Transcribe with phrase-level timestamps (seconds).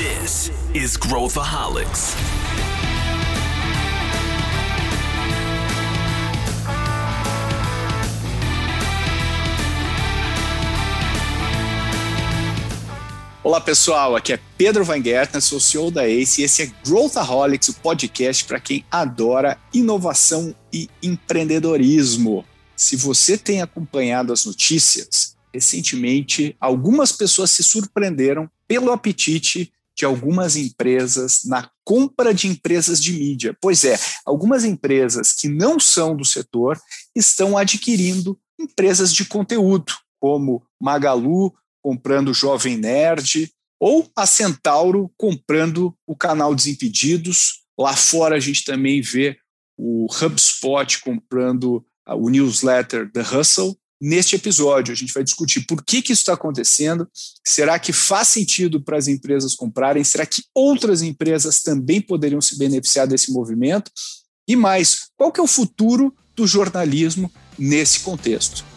[0.00, 2.14] This is Growthaholics.
[13.44, 17.68] Olá pessoal, aqui é Pedro Van Gertner, sou CEO da ACE e esse é Growthaholics,
[17.68, 22.42] o podcast para quem adora inovação e empreendedorismo.
[22.74, 29.70] Se você tem acompanhado as notícias, recentemente algumas pessoas se surpreenderam pelo apetite
[30.00, 33.54] de algumas empresas na compra de empresas de mídia.
[33.60, 36.80] Pois é, algumas empresas que não são do setor
[37.14, 46.16] estão adquirindo empresas de conteúdo, como Magalu comprando Jovem Nerd, ou a Centauro comprando o
[46.16, 47.60] canal Desimpedidos.
[47.78, 49.36] Lá fora a gente também vê
[49.76, 53.76] o HubSpot comprando o newsletter The Hustle.
[54.00, 57.06] Neste episódio, a gente vai discutir por que, que isso está acontecendo.
[57.46, 60.02] Será que faz sentido para as empresas comprarem?
[60.02, 63.90] Será que outras empresas também poderiam se beneficiar desse movimento?
[64.48, 68.69] E mais, qual que é o futuro do jornalismo nesse contexto?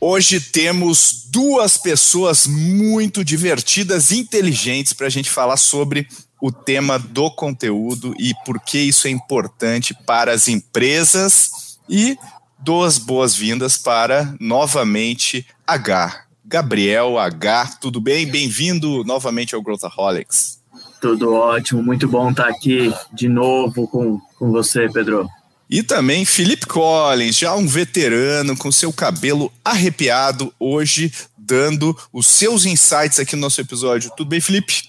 [0.00, 6.06] Hoje temos duas pessoas muito divertidas, inteligentes, para a gente falar sobre
[6.40, 11.78] o tema do conteúdo e por que isso é importante para as empresas.
[11.88, 12.16] E
[12.56, 16.26] duas boas-vindas para, novamente, H.
[16.44, 18.24] Gabriel H, tudo bem?
[18.24, 20.60] Bem-vindo novamente ao Growthaholics.
[21.00, 25.28] Tudo ótimo, muito bom estar aqui de novo com, com você, Pedro.
[25.70, 32.64] E também Felipe Collins, já um veterano com seu cabelo arrepiado, hoje dando os seus
[32.64, 34.10] insights aqui no nosso episódio.
[34.16, 34.84] Tudo bem, Felipe?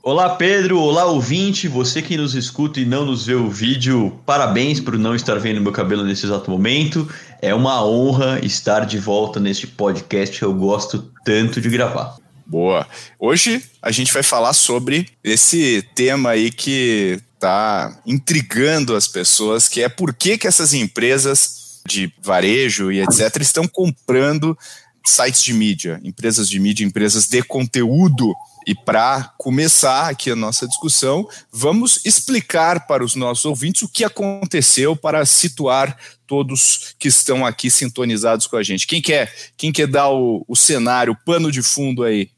[0.00, 0.78] Olá, Pedro.
[0.80, 1.66] Olá, ouvinte.
[1.66, 5.60] Você que nos escuta e não nos vê o vídeo, parabéns por não estar vendo
[5.60, 7.08] meu cabelo nesse exato momento.
[7.40, 12.16] É uma honra estar de volta neste podcast que eu gosto tanto de gravar.
[12.46, 12.86] Boa.
[13.18, 19.82] Hoje a gente vai falar sobre esse tema aí que está intrigando as pessoas, que
[19.82, 23.40] é por que, que essas empresas de varejo e etc.
[23.40, 24.56] estão comprando
[25.04, 28.32] sites de mídia, empresas de mídia, empresas de conteúdo.
[28.64, 34.04] E para começar aqui a nossa discussão, vamos explicar para os nossos ouvintes o que
[34.04, 35.98] aconteceu para situar
[36.28, 38.86] todos que estão aqui sintonizados com a gente.
[38.86, 42.30] Quem quer, quem quer dar o, o cenário, o pano de fundo aí?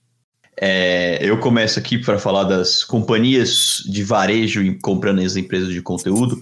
[0.56, 6.40] É, eu começo aqui para falar das companhias de varejo comprando as empresas de conteúdo,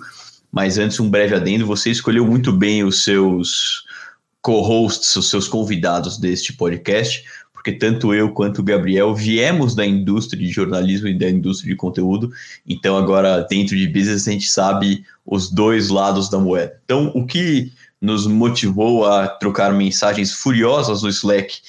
[0.51, 3.85] mas antes um breve adendo, você escolheu muito bem os seus
[4.43, 7.25] co-hosts, os seus convidados deste podcast,
[7.55, 11.77] porque tanto eu quanto o Gabriel viemos da indústria de jornalismo e da indústria de
[11.77, 12.31] conteúdo,
[12.67, 16.79] então agora dentro de business a gente sabe os dois lados da moeda.
[16.85, 21.61] Então o que nos motivou a trocar mensagens furiosas no Slack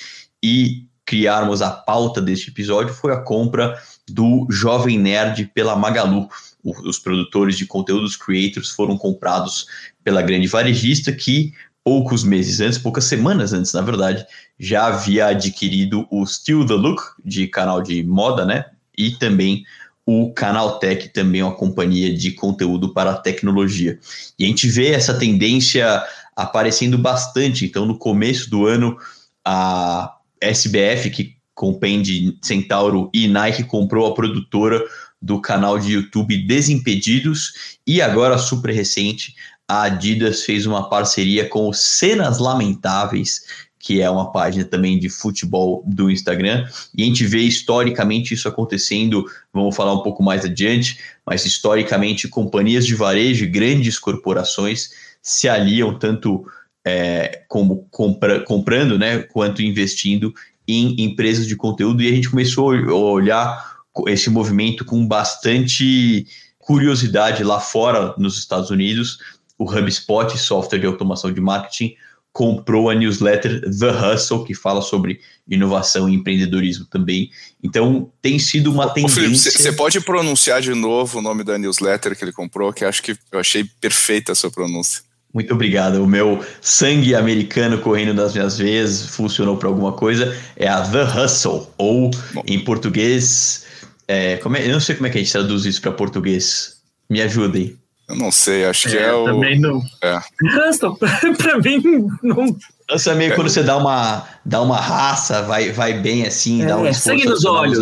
[0.41, 0.83] e
[1.13, 3.79] criarmos a pauta deste episódio foi a compra
[4.09, 6.27] do Jovem Nerd pela Magalu.
[6.63, 9.67] os produtores de conteúdos creators foram comprados
[10.03, 11.53] pela grande varejista que
[11.83, 14.25] poucos meses antes, poucas semanas antes, na verdade,
[14.57, 18.65] já havia adquirido o Still the Look de canal de moda, né?
[18.97, 19.63] E também
[20.07, 23.99] o Canal Tech, também uma companhia de conteúdo para tecnologia.
[24.39, 26.03] E a gente vê essa tendência
[26.35, 27.65] aparecendo bastante.
[27.65, 28.97] Então, no começo do ano,
[29.45, 34.83] a SBF, que compende Centauro e Nike, comprou a produtora
[35.21, 37.77] do canal de YouTube Desimpedidos.
[37.87, 39.35] E agora, super recente,
[39.67, 43.45] a Adidas fez uma parceria com o Cenas Lamentáveis,
[43.79, 46.65] que é uma página também de futebol do Instagram,
[46.95, 52.29] e a gente vê historicamente isso acontecendo, vamos falar um pouco mais adiante, mas historicamente
[52.29, 56.45] companhias de varejo, grandes corporações se aliam tanto
[56.85, 60.33] é, como compra, comprando, né, quanto investindo
[60.67, 63.73] em empresas de conteúdo e a gente começou a olhar
[64.07, 66.25] esse movimento com bastante
[66.57, 69.19] curiosidade lá fora nos Estados Unidos.
[69.57, 71.95] O HubSpot, software de automação de marketing,
[72.31, 77.29] comprou a newsletter The Hustle, que fala sobre inovação e empreendedorismo também.
[77.61, 79.51] Então, tem sido uma tendência...
[79.51, 83.15] Você pode pronunciar de novo o nome da newsletter que ele comprou, que acho que
[83.31, 85.03] eu achei perfeita a sua pronúncia.
[85.33, 86.03] Muito obrigado.
[86.03, 90.37] O meu sangue americano correndo nas minhas veias funcionou para alguma coisa.
[90.55, 92.43] É a The Hustle, ou Bom.
[92.45, 93.65] em português.
[94.07, 96.77] É, como é, eu não sei como é que a gente traduz isso para português.
[97.09, 97.75] Me ajudem.
[98.07, 99.25] Eu não sei, acho que é, é o.
[99.25, 99.81] Também não.
[100.03, 100.19] É.
[100.69, 102.55] Hustle, para mim, não.
[102.93, 106.77] Essa meio quando você dá uma, dá uma raça, vai, vai bem assim, é, dá
[106.77, 107.77] um sangue nos olhos.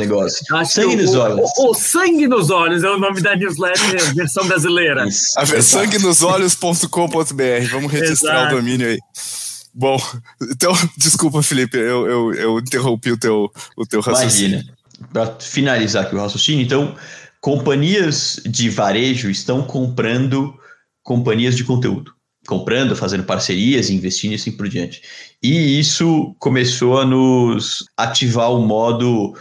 [0.67, 1.49] Sangue nos o, olhos.
[1.57, 5.05] O, o, Sangue nos Olhos é o nome da newsletter versão brasileira.
[5.61, 7.69] Sangue nos olhos.com.br.
[7.71, 8.55] Vamos registrar Exato.
[8.55, 8.99] o domínio aí.
[9.73, 10.01] Bom,
[10.41, 14.59] então, desculpa, Felipe, eu, eu, eu interrompi o teu, o teu raciocínio.
[14.59, 14.77] Imagina.
[15.11, 16.95] Para finalizar aqui o raciocínio, então,
[17.39, 20.53] companhias de varejo estão comprando
[21.03, 22.13] companhias de conteúdo
[22.47, 25.01] comprando, fazendo parcerias, investindo e assim por diante.
[25.41, 29.35] E isso começou a nos ativar o modo.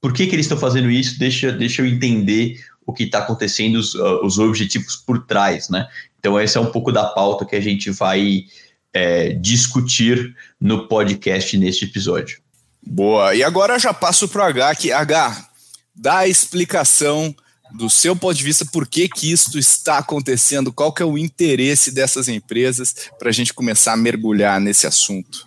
[0.00, 1.18] Por que, que eles estão fazendo isso?
[1.18, 5.88] Deixa, deixa eu entender o que está acontecendo, os, uh, os objetivos por trás, né?
[6.18, 8.44] Então, essa é um pouco da pauta que a gente vai
[8.92, 12.40] é, discutir no podcast neste episódio.
[12.84, 13.34] Boa.
[13.34, 15.48] E agora já passo para o H, que H,
[15.94, 17.34] dá a explicação
[17.72, 21.18] do seu ponto de vista, por que, que isso está acontecendo, qual que é o
[21.18, 25.44] interesse dessas empresas para a gente começar a mergulhar nesse assunto?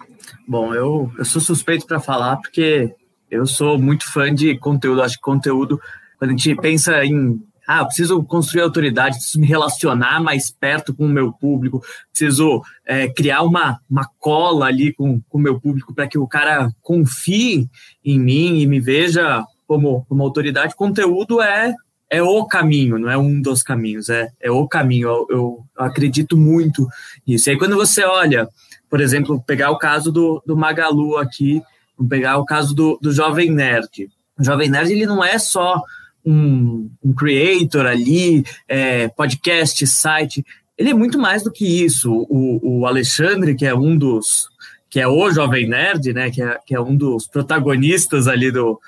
[0.47, 2.93] Bom, eu, eu sou suspeito para falar porque
[3.29, 5.01] eu sou muito fã de conteúdo.
[5.01, 5.79] Acho que conteúdo,
[6.17, 11.05] quando a gente pensa em ah, preciso construir autoridade, preciso me relacionar mais perto com
[11.05, 16.07] o meu público, preciso é, criar uma, uma cola ali com o meu público para
[16.07, 17.69] que o cara confie
[18.03, 20.75] em mim e me veja como, como autoridade.
[20.75, 21.75] Conteúdo é
[22.09, 25.07] é o caminho, não é um dos caminhos, é, é o caminho.
[25.07, 26.87] Eu, eu acredito muito
[27.25, 27.49] nisso.
[27.49, 28.49] E aí, quando você olha,
[28.89, 31.61] por exemplo, pegar o caso do, do Magalu aqui,
[32.09, 34.09] pegar o caso do, do Jovem Nerd.
[34.37, 35.81] O Jovem Nerd ele não é só
[36.25, 40.43] um, um creator ali, é, podcast, site.
[40.77, 42.11] Ele é muito mais do que isso.
[42.29, 44.49] O, o Alexandre, que é um dos
[44.89, 48.79] que é o Jovem Nerd, né, que é, que é um dos protagonistas ali do,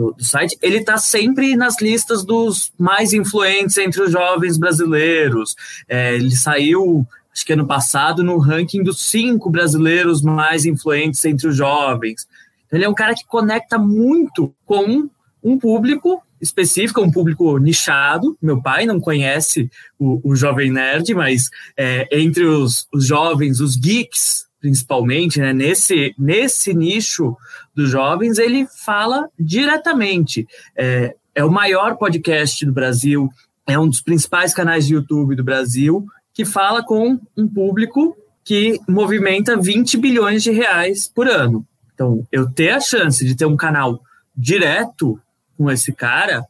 [0.00, 5.54] do, do site, ele está sempre nas listas dos mais influentes entre os jovens brasileiros.
[5.86, 11.48] É, ele saiu, acho que ano passado, no ranking dos cinco brasileiros mais influentes entre
[11.48, 12.26] os jovens.
[12.72, 15.10] Ele é um cara que conecta muito com
[15.42, 18.38] um público específico, um público nichado.
[18.40, 23.76] Meu pai não conhece o, o Jovem Nerd, mas é, entre os, os jovens, os
[23.76, 27.36] geeks, principalmente, né, nesse, nesse nicho
[27.74, 30.46] dos jovens, ele fala diretamente.
[30.76, 33.28] É, é o maior podcast do Brasil,
[33.66, 38.78] é um dos principais canais de YouTube do Brasil, que fala com um público que
[38.88, 41.66] movimenta 20 bilhões de reais por ano.
[41.94, 44.00] Então, eu ter a chance de ter um canal
[44.36, 45.20] direto
[45.56, 46.44] com esse cara,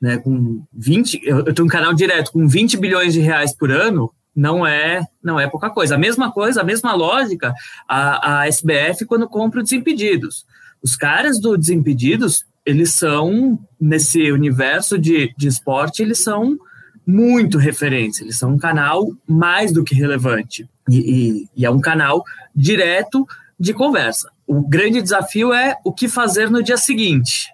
[0.00, 3.70] né, com 20, eu, eu tenho um canal direto com 20 bilhões de reais por
[3.70, 5.94] ano, não é não é pouca coisa.
[5.94, 7.54] A mesma coisa, a mesma lógica,
[7.88, 10.44] a, a SBF quando compra o Desimpedidos.
[10.82, 16.58] Os caras do Desimpedidos, eles são, nesse universo de, de esporte, eles são
[17.06, 20.68] muito referentes, eles são um canal mais do que relevante.
[20.88, 22.22] E, e, e é um canal
[22.54, 23.26] direto
[23.58, 24.30] de conversa.
[24.46, 27.48] O grande desafio é o que fazer no dia seguinte.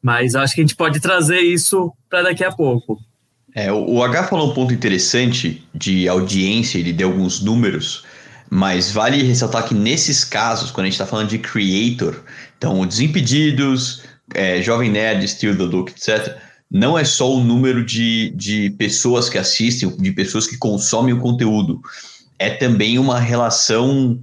[0.00, 2.98] Mas acho que a gente pode trazer isso para daqui a pouco.
[3.54, 8.04] É, o H falou um ponto interessante de audiência, ele deu alguns números,
[8.50, 12.22] mas vale ressaltar que nesses casos, quando a gente está falando de creator,
[12.56, 14.02] então Desimpedidos,
[14.34, 16.36] é, Jovem Nerd, Still the Look, etc.,
[16.70, 21.20] não é só o número de, de pessoas que assistem, de pessoas que consomem o
[21.20, 21.80] conteúdo,
[22.38, 24.20] é também uma relação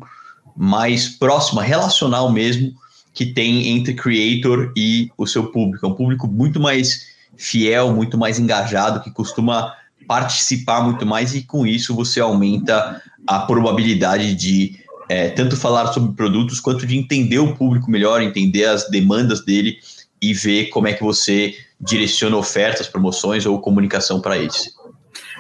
[0.56, 2.72] mais próxima, relacional mesmo,
[3.13, 5.86] que tem entre creator e o seu público.
[5.86, 9.73] É um público muito mais fiel, muito mais engajado, que costuma
[10.07, 14.79] participar muito mais e com isso você aumenta a probabilidade de
[15.10, 19.77] é, tanto falar sobre produtos quanto de entender o público melhor, entender as demandas dele
[20.21, 24.74] e ver como é que você direciona ofertas, promoções ou comunicação para eles.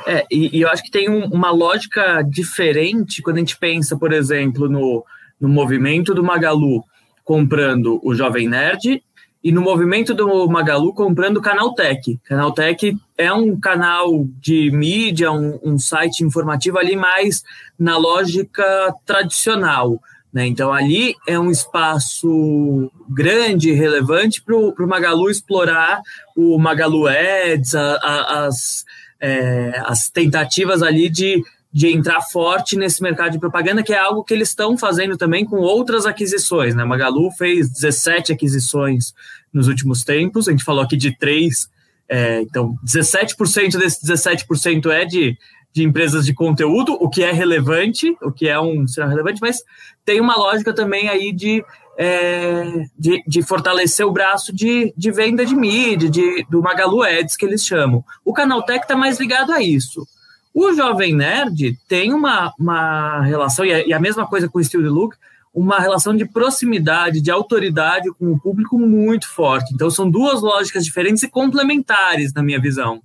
[0.05, 3.97] É, e, e, eu acho que tem um, uma lógica diferente quando a gente pensa,
[3.97, 5.03] por exemplo, no,
[5.39, 6.83] no movimento do Magalu
[7.23, 9.01] comprando o Jovem Nerd
[9.45, 12.19] e no movimento do Magalu comprando o Canaltech.
[12.23, 17.43] Canaltech é um canal de mídia, um, um site informativo ali mais
[17.77, 20.01] na lógica tradicional.
[20.33, 20.47] Né?
[20.47, 26.01] Então, ali é um espaço grande relevante para o Magalu explorar
[26.35, 28.83] o Magalu Ads, a, a, as,
[29.21, 31.43] é, as tentativas ali de
[31.75, 35.43] de entrar forte nesse mercado de propaganda, que é algo que eles estão fazendo também
[35.43, 36.73] com outras aquisições.
[36.73, 36.85] Né?
[36.85, 39.13] Magalu fez 17 aquisições
[39.51, 41.69] nos últimos tempos, a gente falou aqui de três,
[42.07, 45.37] é, então 17% desses 17% é de,
[45.73, 49.61] de empresas de conteúdo, o que é relevante, o que é um será relevante, mas
[50.05, 51.61] tem uma lógica também aí de,
[51.97, 57.35] é, de, de, fortalecer o braço de, de venda de mídia, de, do Magalu Ads,
[57.35, 58.01] que eles chamam.
[58.23, 60.07] O Canaltech está mais ligado a isso.
[60.55, 64.57] O Jovem Nerd tem uma, uma relação, e a, é, e a mesma coisa com
[64.57, 65.17] o the Look,
[65.53, 69.73] uma relação de proximidade, de autoridade com o público muito forte.
[69.73, 73.01] Então, são duas lógicas diferentes e complementares, na minha visão.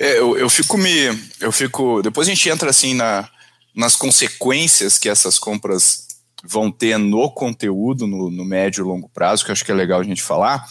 [0.00, 0.90] É, eu, eu fico me.
[1.38, 2.00] Eu fico.
[2.00, 3.28] Depois a gente entra assim na,
[3.76, 6.08] nas consequências que essas compras
[6.42, 10.00] vão ter no conteúdo, no, no médio e longo prazo, que acho que é legal
[10.00, 10.64] a gente falar.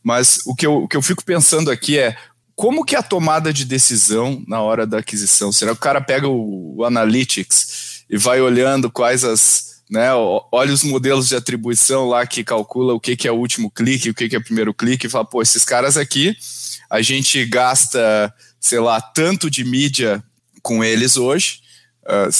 [0.00, 2.16] Mas o que eu, o que eu fico pensando aqui é
[2.62, 5.50] como que é a tomada de decisão na hora da aquisição?
[5.50, 9.82] Será que o cara pega o, o Analytics e vai olhando quais as.
[9.90, 13.68] Né, olha os modelos de atribuição lá que calcula o que, que é o último
[13.68, 16.36] clique, o que, que é o primeiro clique, e fala, pô, esses caras aqui,
[16.88, 20.22] a gente gasta, sei lá, tanto de mídia
[20.62, 21.62] com eles hoje.
[22.04, 22.30] Uh,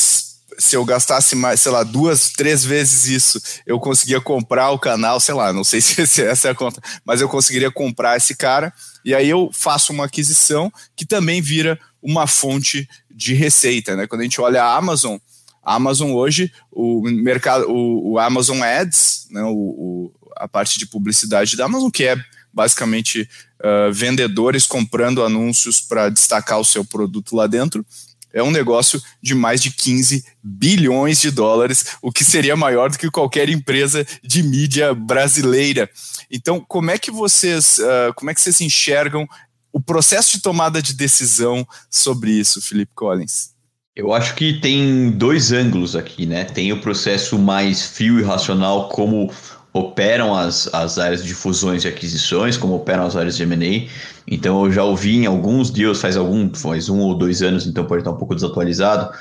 [0.57, 5.19] se eu gastasse mais, sei lá, duas, três vezes isso, eu conseguia comprar o canal,
[5.19, 8.73] sei lá, não sei se essa é a conta, mas eu conseguiria comprar esse cara,
[9.05, 14.07] e aí eu faço uma aquisição que também vira uma fonte de receita, né?
[14.07, 15.17] Quando a gente olha a Amazon,
[15.63, 20.87] a Amazon hoje, o mercado, o, o Amazon Ads, né, o, o, a parte de
[20.87, 22.17] publicidade da Amazon, que é
[22.53, 23.29] basicamente
[23.61, 27.87] uh, vendedores comprando anúncios para destacar o seu produto lá dentro,
[28.33, 32.99] é um negócio de mais de 15 bilhões de dólares, o que seria maior do
[32.99, 35.89] que qualquer empresa de mídia brasileira.
[36.31, 39.27] Então, como é que vocês, uh, como é que vocês enxergam
[39.73, 43.53] o processo de tomada de decisão sobre isso, Felipe Collins?
[43.95, 46.45] Eu acho que tem dois ângulos aqui, né?
[46.45, 49.31] Tem o processo mais frio e racional, como
[49.73, 53.89] operam as, as áreas de fusões e aquisições, como operam as áreas de M&A.
[54.27, 57.85] Então eu já ouvi em alguns deals, faz algum, faz um ou dois anos, então
[57.85, 59.13] pode estar um pouco desatualizado,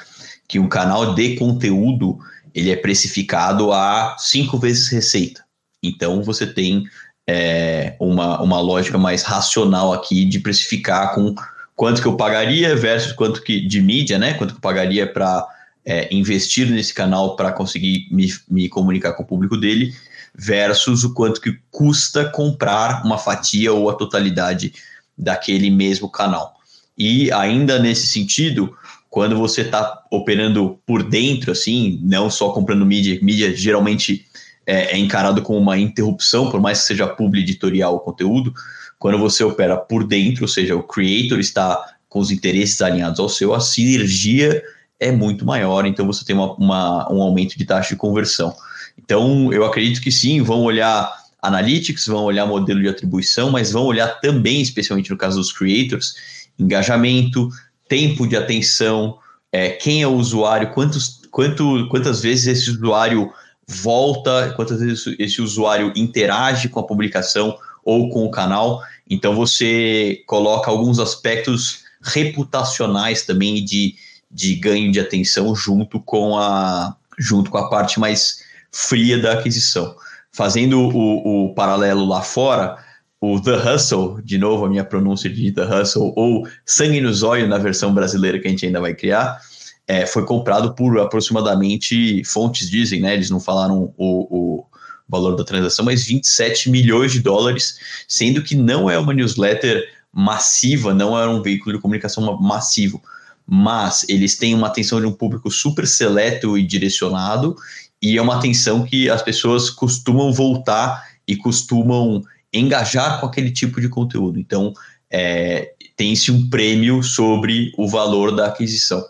[0.47, 2.19] que um canal de conteúdo
[2.53, 5.43] ele é precificado a cinco vezes receita.
[5.81, 6.83] Então você tem
[7.27, 11.33] é, uma, uma lógica mais racional aqui de precificar com
[11.75, 14.33] quanto que eu pagaria versus quanto que de mídia, né?
[14.33, 15.47] Quanto que eu pagaria para
[15.85, 19.93] é, investir nesse canal para conseguir me, me comunicar com o público dele
[20.33, 24.73] versus o quanto que custa comprar uma fatia ou a totalidade
[25.17, 26.53] daquele mesmo canal.
[26.97, 28.75] E ainda nesse sentido,
[29.09, 34.25] quando você está operando por dentro, assim, não só comprando mídia, mídia geralmente
[34.65, 38.53] é, é, encarado como uma interrupção, por mais que seja publi editorial o conteúdo,
[38.97, 43.27] quando você opera por dentro, ou seja, o creator está com os interesses alinhados ao
[43.27, 44.61] seu, a sinergia
[44.99, 48.55] é muito maior, então você tem uma, uma um aumento de taxa de conversão.
[48.97, 53.83] Então, eu acredito que sim, vão olhar analytics, vão olhar modelo de atribuição, mas vão
[53.83, 56.13] olhar também, especialmente no caso dos creators,
[56.59, 57.49] engajamento,
[57.87, 59.17] tempo de atenção,
[59.51, 63.31] é, quem é o usuário, quantos, quanto, quantas vezes esse usuário
[63.67, 68.81] volta, quantas vezes esse usuário interage com a publicação ou com o canal.
[69.09, 73.95] Então você coloca alguns aspectos reputacionais também de,
[74.29, 79.95] de ganho de atenção junto com a junto com a parte mais fria da aquisição.
[80.31, 82.77] Fazendo o, o paralelo lá fora,
[83.19, 87.47] o The Hustle, de novo a minha pronúncia de The Hustle, ou Sangue no Zóio
[87.47, 89.39] na versão brasileira que a gente ainda vai criar,
[89.87, 94.65] é, foi comprado por aproximadamente, fontes dizem, né, eles não falaram o, o
[95.07, 100.93] valor da transação, mas 27 milhões de dólares, sendo que não é uma newsletter massiva,
[100.93, 103.01] não é um veículo de comunicação massivo,
[103.45, 107.55] mas eles têm uma atenção de um público super seleto e direcionado
[108.01, 113.79] e é uma atenção que as pessoas costumam voltar e costumam engajar com aquele tipo
[113.79, 114.39] de conteúdo.
[114.39, 114.73] Então,
[115.09, 119.03] é, tem-se um prêmio sobre o valor da aquisição.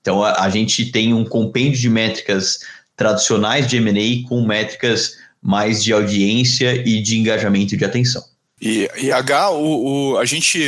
[0.00, 2.60] Então, a, a gente tem um compêndio de métricas
[2.96, 8.24] tradicionais de M&A com métricas mais de audiência e de engajamento de atenção.
[8.60, 10.58] E, e H, o, o, a gente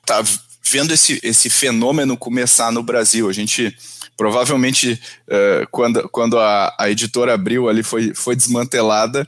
[0.00, 0.22] está
[0.62, 3.28] vendo esse, esse fenômeno começar no Brasil.
[3.28, 3.76] A gente
[4.16, 9.26] provavelmente uh, quando, quando a, a editora abriu ali foi, foi desmantelada,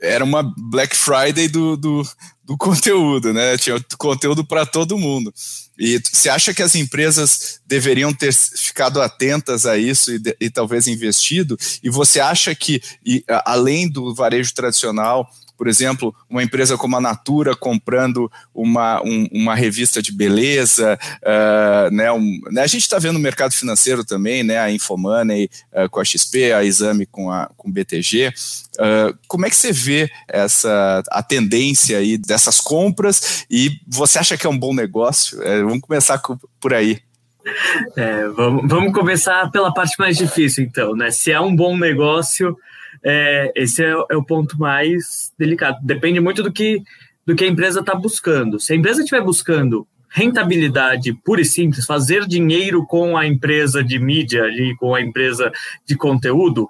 [0.00, 2.02] era uma Black Friday do, do,
[2.44, 3.56] do conteúdo, né?
[3.58, 5.32] Tinha conteúdo para todo mundo.
[5.78, 10.86] E você acha que as empresas deveriam ter ficado atentas a isso e, e talvez
[10.86, 11.58] investido?
[11.82, 17.00] E você acha que, e, além do varejo tradicional, por exemplo, uma empresa como a
[17.00, 22.98] Natura comprando uma, um, uma revista de beleza, uh, né, um, né, a gente está
[23.00, 27.30] vendo o mercado financeiro também, né, a Infomoney uh, com a XP, a Exame com,
[27.30, 28.28] a, com BTG.
[28.78, 34.36] Uh, como é que você vê essa a tendência aí dessas compras e você acha
[34.36, 35.42] que é um bom negócio?
[35.42, 36.22] É, vamos começar
[36.60, 37.00] por aí.
[37.96, 41.10] É, vamos, vamos começar pela parte mais difícil, então, né?
[41.10, 42.56] Se é um bom negócio,
[43.02, 45.78] é, esse é, é, o ponto mais delicado.
[45.82, 46.82] Depende muito do que,
[47.26, 48.58] do que a empresa está buscando.
[48.58, 53.98] Se a empresa estiver buscando rentabilidade pura e simples, fazer dinheiro com a empresa de
[53.98, 55.52] mídia ali, com a empresa
[55.86, 56.68] de conteúdo,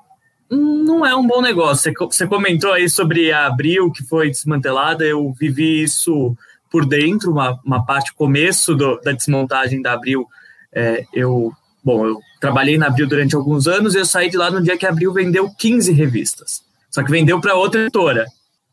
[0.50, 1.92] não é um bom negócio.
[1.98, 6.36] Você comentou aí sobre a Abril, que foi desmantelada, eu vivi isso
[6.70, 10.26] por dentro, uma, uma parte, começo do, da desmontagem da Abril.
[10.72, 14.50] É, eu, bom, eu trabalhei na Abril durante alguns anos e eu saí de lá
[14.50, 16.62] no dia que a Abril vendeu 15 revistas.
[16.90, 18.26] Só que vendeu para outra editora,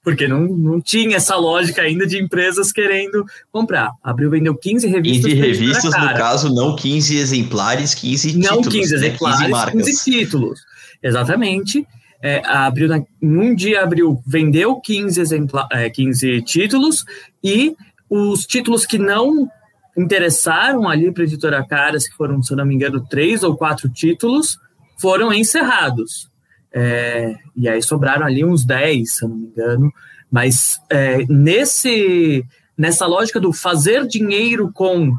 [0.04, 3.92] porque não, não tinha essa lógica ainda de empresas querendo comprar.
[4.04, 5.32] A Abril vendeu 15 revistas.
[5.32, 8.66] 15 revistas, no caso, não 15 exemplares, 15 não títulos.
[8.66, 8.98] Não 15 né?
[8.98, 9.86] exemplares, 15, marcas.
[9.86, 10.60] 15 títulos.
[11.04, 11.88] Exatamente.
[12.22, 17.06] É, a Abril, num dia, Abril vendeu 15, exempla, é, 15 títulos
[17.44, 17.76] e
[18.10, 19.50] os títulos que não
[19.98, 23.56] interessaram ali para a editora Caras, que foram, se eu não me engano, três ou
[23.56, 24.60] quatro títulos,
[24.98, 26.30] foram encerrados.
[26.74, 29.94] É, e aí sobraram ali uns 10, se eu não me engano.
[30.30, 32.46] Mas é, nesse,
[32.78, 35.16] nessa lógica do fazer dinheiro com,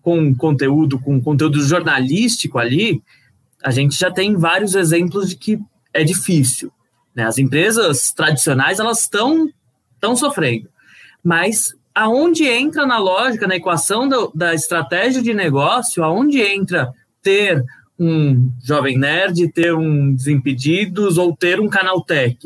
[0.00, 3.02] com conteúdo, com conteúdo jornalístico ali,
[3.62, 5.58] a gente já tem vários exemplos de que
[5.92, 6.72] é difícil.
[7.14, 7.24] Né?
[7.24, 9.50] As empresas tradicionais elas estão
[10.16, 10.68] sofrendo,
[11.22, 17.62] mas aonde entra na lógica, na equação do, da estratégia de negócio, aonde entra ter
[17.98, 22.36] um jovem nerd, ter um Desimpedidos ou ter um canal tech.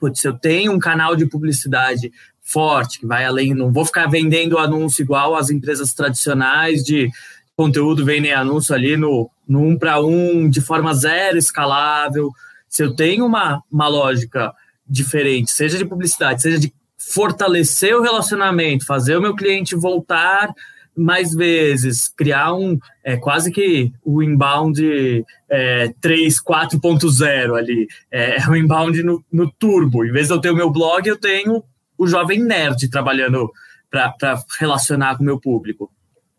[0.00, 4.06] Putz, se eu tenho um canal de publicidade forte, que vai além, não vou ficar
[4.06, 7.08] vendendo anúncio igual as empresas tradicionais de
[7.56, 12.30] conteúdo vendem anúncio ali no, no um para um, de forma zero escalável.
[12.68, 14.52] Se eu tenho uma, uma lógica
[14.86, 16.72] diferente, seja de publicidade, seja de
[17.08, 20.52] fortalecer o relacionamento, fazer o meu cliente voltar
[20.96, 28.48] mais vezes, criar um é, quase que o inbound é, 3, 4.0 ali, é, é
[28.48, 30.04] o inbound no, no, turbo.
[30.04, 31.64] Em vez de eu ter o meu blog, eu tenho
[31.98, 33.50] o jovem nerd trabalhando
[33.90, 34.14] para
[34.58, 35.90] relacionar com o meu público.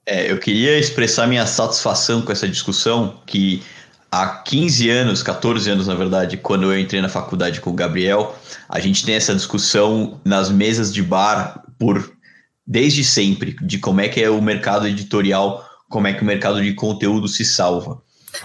[0.06, 3.62] É, eu queria expressar minha satisfação com essa discussão, que
[4.22, 8.36] há 15 anos, 14 anos na verdade, quando eu entrei na faculdade com o Gabriel,
[8.70, 12.14] a gente tem essa discussão nas mesas de bar por
[12.66, 16.62] desde sempre, de como é que é o mercado editorial, como é que o mercado
[16.64, 18.02] de conteúdo se salva.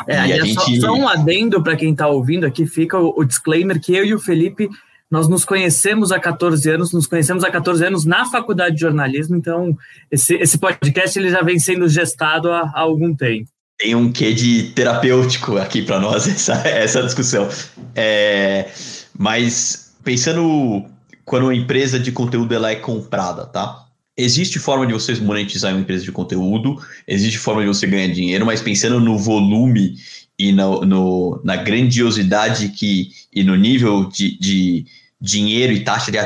[0.07, 0.81] É, e a gente...
[0.81, 4.05] só, só um adendo para quem está ouvindo aqui, fica o, o disclaimer que eu
[4.05, 4.69] e o Felipe
[5.11, 9.37] nós nos conhecemos há 14 anos, nos conhecemos há 14 anos na faculdade de jornalismo,
[9.37, 9.77] então
[10.11, 13.51] esse, esse podcast ele já vem sendo gestado há, há algum tempo.
[13.81, 17.49] Tem um quê de terapêutico aqui para nós essa, essa discussão.
[17.95, 18.71] É,
[19.19, 20.85] mas pensando
[21.25, 23.87] quando uma empresa de conteúdo ela é comprada, tá?
[24.17, 26.77] Existe forma de vocês monetizar uma empresa de conteúdo,
[27.09, 29.95] existe forma de você ganhar dinheiro, mas pensando no volume
[30.39, 34.87] e no, no na grandiosidade que, e no nível de, de
[35.19, 36.19] dinheiro e taxa de,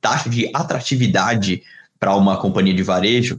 [0.00, 1.62] taxa de atratividade
[1.98, 3.38] para uma companhia de varejo,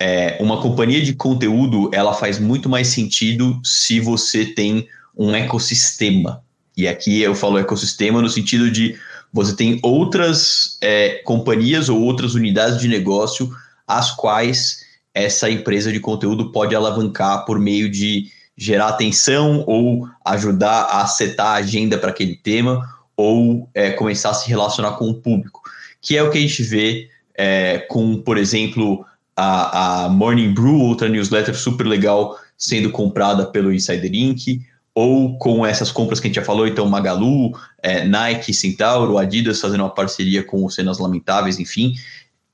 [0.00, 6.42] é, uma companhia de conteúdo ela faz muito mais sentido se você tem um ecossistema.
[6.76, 8.98] E aqui eu falo ecossistema no sentido de
[9.32, 13.50] você tem outras é, companhias ou outras unidades de negócio
[13.86, 20.84] as quais essa empresa de conteúdo pode alavancar por meio de gerar atenção ou ajudar
[20.84, 22.82] a setar a agenda para aquele tema
[23.16, 25.62] ou é, começar a se relacionar com o público,
[26.02, 29.04] que é o que a gente vê é, com, por exemplo,
[29.36, 34.62] a, a, Morning Brew, outra newsletter super legal sendo comprada pelo Insider Inc.,
[34.94, 39.60] ou com essas compras que a gente já falou, então Magalu, é, Nike, Centauro, Adidas
[39.60, 41.92] fazendo uma parceria com o Cenas Lamentáveis, enfim,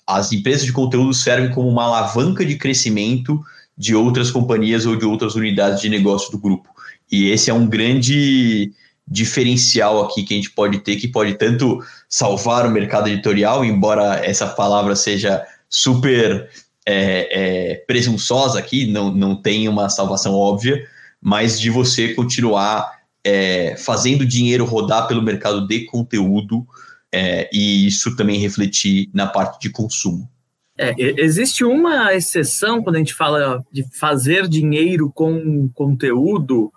[0.04, 3.40] as empresas de conteúdo servem como uma alavanca de crescimento
[3.78, 6.68] de outras companhias ou de outras unidades de negócio do grupo.
[7.10, 8.72] E esse é um grande
[9.06, 14.20] diferencial aqui que a gente pode ter, que pode tanto salvar o mercado editorial, embora
[14.24, 16.50] essa palavra seja super
[16.86, 20.86] é, é, presunçosa aqui, não, não tem uma salvação óbvia,
[21.20, 26.66] mas de você continuar é, fazendo dinheiro rodar pelo mercado de conteúdo
[27.12, 30.28] é, e isso também refletir na parte de consumo.
[30.76, 36.72] É, existe uma exceção quando a gente fala de fazer dinheiro com conteúdo,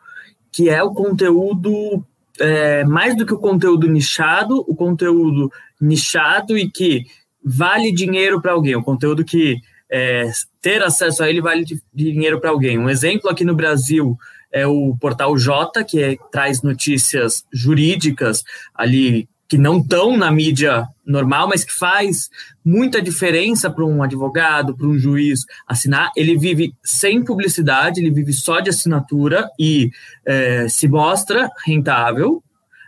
[0.51, 2.05] que é o conteúdo
[2.39, 7.05] é, mais do que o conteúdo nichado, o conteúdo nichado e que
[7.43, 9.61] vale dinheiro para alguém, o conteúdo que
[9.91, 10.29] é,
[10.61, 12.77] ter acesso a ele vale dinheiro para alguém.
[12.77, 14.17] Um exemplo aqui no Brasil
[14.51, 18.43] é o portal J, que é, traz notícias jurídicas
[18.73, 22.29] ali que não estão na mídia normal, mas que faz
[22.63, 26.11] muita diferença para um advogado, para um juiz assinar.
[26.15, 29.91] Ele vive sem publicidade, ele vive só de assinatura e
[30.25, 32.43] é, se mostra rentável,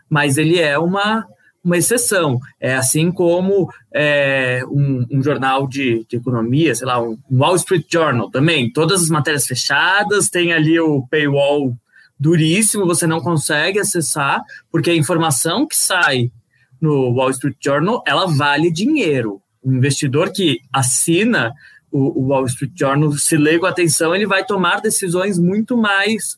[0.10, 1.28] mas ele é uma,
[1.68, 2.40] uma exceção.
[2.60, 7.86] É assim como é, um, um, jornal de, de, economia, sei lá, um Wall Street
[7.92, 8.72] Journal também.
[8.72, 11.78] Todas as matérias fechadas, tem ali o paywall
[12.20, 16.32] duríssimo, você não consegue acessar, porque a informação que sai
[16.82, 19.42] no Wall Street Journal, ela vale dinheiro.
[19.62, 21.54] O investidor que assina
[21.92, 26.38] o, o Wall Street Journal, se lê com atenção, ele vai tomar decisões muito mais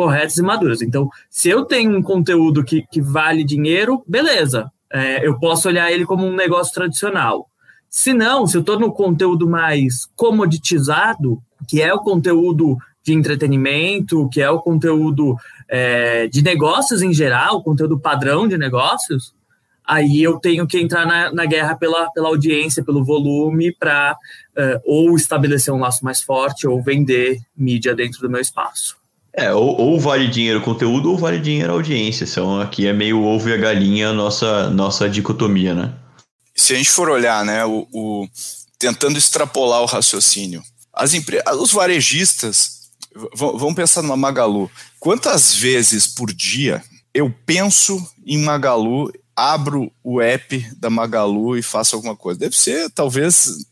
[0.00, 0.80] corretas e maduras.
[0.80, 5.92] Então, se eu tenho um conteúdo que, que vale dinheiro, beleza, é, eu posso olhar
[5.92, 7.46] ele como um negócio tradicional.
[7.86, 14.26] Se não, se eu estou no conteúdo mais comoditizado, que é o conteúdo de entretenimento,
[14.30, 15.36] que é o conteúdo
[15.68, 19.34] é, de negócios em geral, conteúdo padrão de negócios,
[19.86, 24.16] aí eu tenho que entrar na, na guerra pela, pela audiência, pelo volume, para
[24.56, 28.99] é, ou estabelecer um laço mais forte ou vender mídia dentro do meu espaço.
[29.32, 32.26] É, ou, ou vale dinheiro conteúdo ou vale dinheiro audiência.
[32.26, 35.94] São, aqui é meio ovo e a galinha nossa, nossa dicotomia, né?
[36.54, 38.28] Se a gente for olhar, né, o, o
[38.78, 40.62] tentando extrapolar o raciocínio,
[40.92, 41.12] as
[41.58, 42.80] os varejistas
[43.34, 44.70] vamos pensar numa Magalu.
[44.98, 51.96] Quantas vezes por dia eu penso em Magalu, abro o app da Magalu e faço
[51.96, 52.40] alguma coisa?
[52.40, 53.66] Deve ser talvez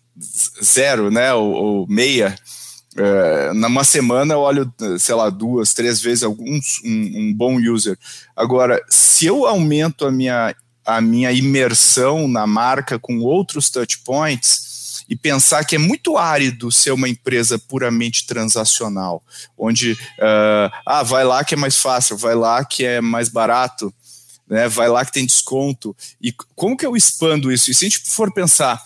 [0.62, 1.32] zero, né?
[1.34, 2.36] Ou, ou meia.
[2.98, 7.96] É, numa semana eu olho, sei lá, duas, três vezes alguns, um, um bom user.
[8.36, 14.68] Agora, se eu aumento a minha, a minha imersão na marca com outros touch points,
[15.08, 19.24] e pensar que é muito árido ser uma empresa puramente transacional,
[19.56, 23.92] onde uh, ah, vai lá que é mais fácil, vai lá que é mais barato,
[24.46, 25.96] né, vai lá que tem desconto.
[26.20, 27.70] E como que eu expando isso?
[27.70, 28.82] E se a gente for pensar,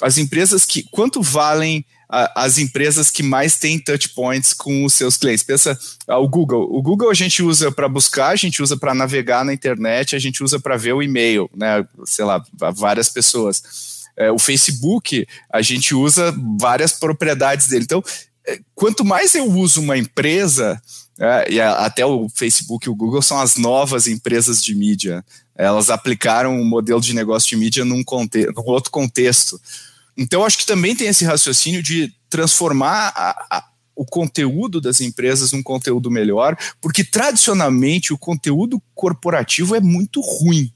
[0.00, 0.84] as empresas que.
[0.90, 5.44] Quanto valem as empresas que mais têm touch points com os seus clientes.
[5.44, 6.68] Pensa ah, o Google.
[6.70, 10.18] O Google a gente usa para buscar, a gente usa para navegar na internet, a
[10.18, 11.84] gente usa para ver o e-mail, né?
[12.04, 14.04] Sei lá, várias pessoas.
[14.16, 17.84] É, o Facebook, a gente usa várias propriedades dele.
[17.84, 18.02] Então,
[18.46, 20.80] é, quanto mais eu uso uma empresa,
[21.18, 25.24] é, e a, até o Facebook e o Google são as novas empresas de mídia.
[25.56, 29.60] Elas aplicaram um modelo de negócio de mídia num, conte num outro contexto.
[30.16, 33.64] Então, acho que também tem esse raciocínio de transformar a, a,
[33.96, 40.72] o conteúdo das empresas num conteúdo melhor, porque tradicionalmente o conteúdo corporativo é muito ruim.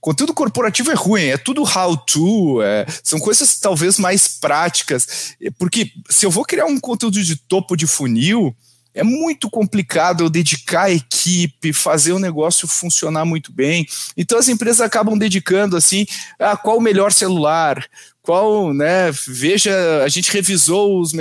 [0.00, 5.34] Conteúdo corporativo é ruim, é tudo how-to, é, são coisas talvez mais práticas.
[5.58, 8.54] Porque se eu vou criar um conteúdo de topo de funil,
[8.94, 13.86] é muito complicado dedicar a equipe, fazer o negócio funcionar muito bem.
[14.16, 16.06] Então as empresas acabam dedicando assim,
[16.38, 17.84] ah, qual o melhor celular,
[18.22, 21.12] qual, né, veja, a gente revisou os.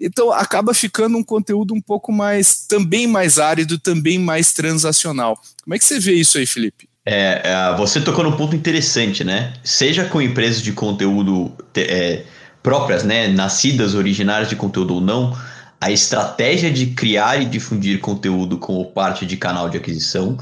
[0.00, 5.38] Então acaba ficando um conteúdo um pouco mais, também mais árido, também mais transacional.
[5.64, 6.88] Como é que você vê isso aí, Felipe?
[7.04, 9.52] É, é, você tocou num ponto interessante, né?
[9.62, 12.24] Seja com empresas de conteúdo é,
[12.62, 15.36] próprias, né, nascidas, originárias de conteúdo ou não,
[15.80, 20.36] a estratégia de criar e difundir conteúdo como parte de canal de aquisição,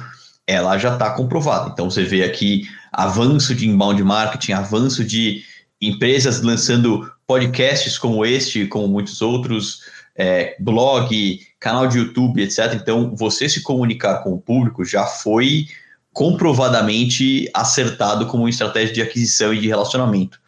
[0.47, 1.71] ela já está comprovada.
[1.73, 5.43] Então você vê aqui avanço de inbound marketing, avanço de
[5.81, 9.81] empresas lançando podcasts como este, como muitos outros,
[10.17, 12.75] é, blog, canal de YouTube, etc.
[12.75, 15.67] Então você se comunicar com o público já foi
[16.13, 20.39] comprovadamente acertado como estratégia de aquisição e de relacionamento.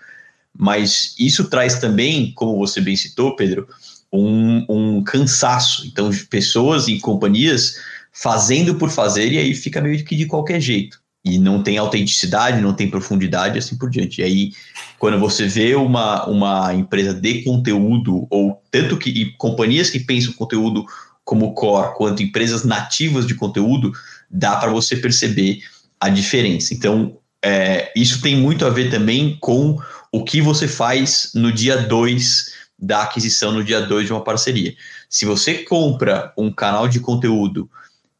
[0.57, 3.68] Mas isso traz também, como você bem citou, Pedro,
[4.16, 5.87] um, um cansaço.
[5.87, 7.76] Então, pessoas e companhias
[8.12, 11.00] fazendo por fazer e aí fica meio que de qualquer jeito.
[11.24, 14.20] E não tem autenticidade, não tem profundidade, assim por diante.
[14.20, 14.52] E aí,
[14.98, 20.87] quando você vê uma, uma empresa de conteúdo, ou tanto que companhias que pensam conteúdo
[21.24, 23.92] como core, quanto empresas nativas de conteúdo,
[24.31, 25.59] dá para você perceber
[26.00, 26.72] a diferença.
[26.72, 29.76] Então, é, isso tem muito a ver também com
[30.12, 34.75] o que você faz no dia 2 da aquisição, no dia 2 de uma parceria.
[35.09, 37.71] Se você compra um canal de conteúdo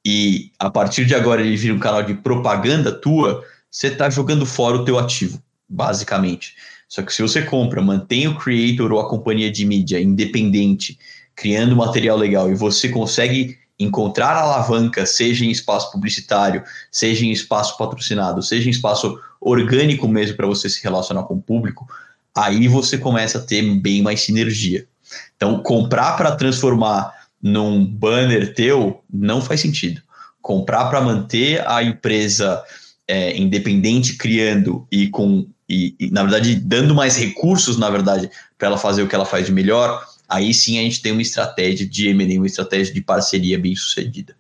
[0.05, 4.47] e a partir de agora ele vira um canal de propaganda tua, você está jogando
[4.47, 6.55] fora o teu ativo, basicamente.
[6.89, 10.99] Só que se você compra, mantém o creator ou a companhia de mídia independente,
[11.35, 17.77] criando material legal e você consegue encontrar alavanca, seja em espaço publicitário, seja em espaço
[17.77, 21.87] patrocinado, seja em espaço orgânico mesmo para você se relacionar com o público,
[22.37, 24.87] aí você começa a ter bem mais sinergia.
[25.37, 30.03] Então, comprar para transformar num banner teu não faz sentido.
[30.43, 32.63] Comprar para manter a empresa
[33.09, 38.69] é, independente criando e com e, e, na verdade dando mais recursos, na verdade, para
[38.69, 41.87] ela fazer o que ela faz de melhor, aí sim a gente tem uma estratégia
[41.87, 44.37] de M&A, uma estratégia de parceria bem sucedida.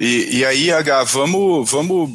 [0.00, 2.10] E, e aí, H, vamos, vamos,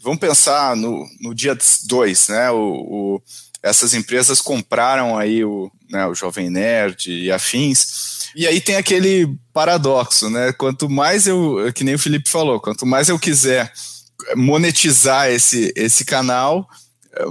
[0.00, 2.50] vamos pensar no, no dia 2, né?
[2.50, 3.22] O, o,
[3.62, 8.30] essas empresas compraram aí o, né, o Jovem Nerd e afins.
[8.34, 10.52] E aí tem aquele paradoxo, né?
[10.52, 13.72] Quanto mais eu, que nem o Felipe falou, quanto mais eu quiser
[14.36, 16.68] monetizar esse, esse canal,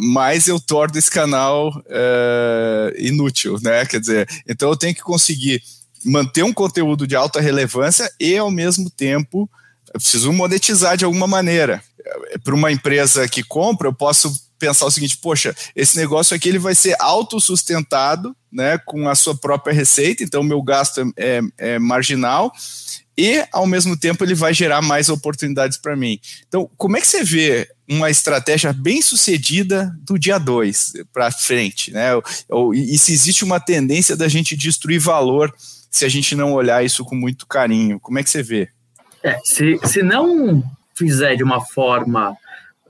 [0.01, 3.85] mais eu torno esse canal é, inútil, né?
[3.85, 5.61] Quer dizer, então eu tenho que conseguir
[6.03, 9.49] manter um conteúdo de alta relevância e, ao mesmo tempo,
[9.93, 11.81] eu preciso monetizar de alguma maneira.
[12.43, 16.59] Para uma empresa que compra, eu posso pensar o seguinte: poxa, esse negócio aqui ele
[16.59, 21.41] vai ser autossustentado, né, com a sua própria receita, então meu gasto é, é,
[21.75, 22.51] é marginal
[23.17, 26.19] e, ao mesmo tempo, ele vai gerar mais oportunidades para mim.
[26.47, 31.91] Então, como é que você vê uma estratégia bem sucedida do dia 2 para frente?
[31.91, 32.09] Né?
[32.75, 35.51] E se existe uma tendência da gente destruir valor
[35.89, 37.99] se a gente não olhar isso com muito carinho?
[37.99, 38.69] Como é que você vê?
[39.23, 40.63] É, se, se não
[40.95, 42.37] fizer de uma forma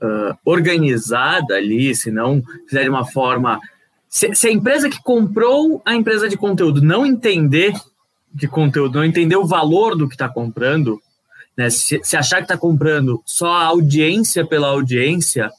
[0.02, 3.60] uh, organizada ali, se não fizer de uma forma.
[4.08, 7.74] Se, se a empresa que comprou a empresa de conteúdo não entender
[8.32, 11.00] de conteúdo, não entender o valor do que está comprando,
[11.56, 11.70] né?
[11.70, 15.50] Se, se, achar que está comprando só a audiência pela audiência,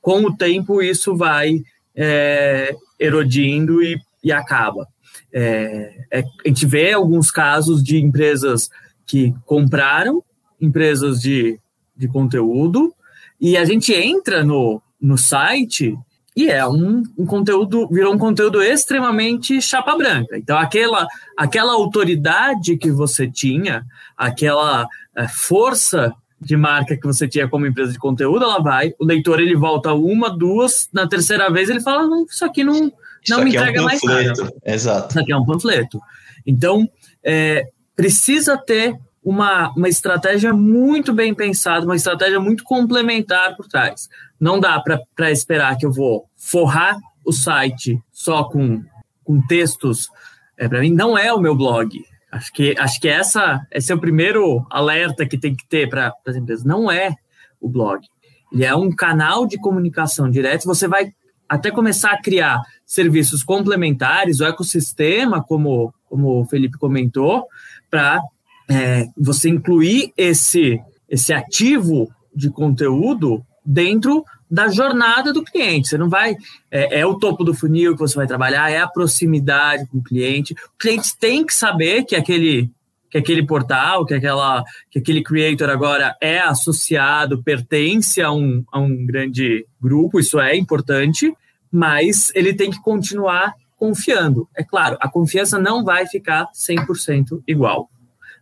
[0.00, 1.62] com o tempo isso vai
[1.94, 4.88] é, erodindo e, e acaba.
[5.32, 8.70] É, é, a gente vê alguns casos de empresas
[9.06, 10.22] que compraram
[10.60, 11.60] empresas de,
[11.96, 12.92] de conteúdo
[13.40, 15.96] e a gente entra no, no site
[16.36, 20.36] e é um, um, conteúdo, virou um conteúdo extremamente chapa branca.
[20.36, 27.48] Então, aquela, aquela autoridade que você tinha, aquela é, força de marca que você tinha
[27.48, 31.70] como empresa de conteúdo, ela vai, o leitor ele volta uma, duas, na terceira vez
[31.70, 32.92] ele fala, não, isso aqui não,
[33.30, 34.52] não me entrega é um mais nada.
[34.62, 35.08] Exato.
[35.08, 35.98] Isso aqui é um panfleto.
[36.46, 36.86] Então,
[37.24, 38.94] é, precisa ter
[39.26, 44.08] uma, uma estratégia muito bem pensada, uma estratégia muito complementar por trás.
[44.38, 48.84] Não dá para esperar que eu vou forrar o site só com,
[49.24, 50.08] com textos.
[50.56, 52.00] É, para mim, não é o meu blog.
[52.30, 56.12] Acho que, acho que essa, esse é o primeiro alerta que tem que ter para
[56.24, 56.64] as empresas.
[56.64, 57.12] Não é
[57.60, 58.06] o blog.
[58.52, 60.66] Ele é um canal de comunicação direto.
[60.66, 61.12] Você vai
[61.48, 67.48] até começar a criar serviços complementares, o ecossistema, como, como o Felipe comentou,
[67.90, 68.20] para
[68.68, 75.88] é, você incluir esse, esse ativo de conteúdo dentro da jornada do cliente.
[75.88, 76.36] Você não vai.
[76.70, 80.02] É, é, o topo do funil que você vai trabalhar, é a proximidade com o
[80.02, 80.52] cliente.
[80.52, 82.70] O cliente tem que saber que aquele,
[83.10, 88.78] que aquele portal, que, aquela, que aquele creator agora é associado, pertence a um, a
[88.78, 91.32] um grande grupo, isso é importante,
[91.72, 94.48] mas ele tem que continuar confiando.
[94.56, 97.90] É claro, a confiança não vai ficar 100% igual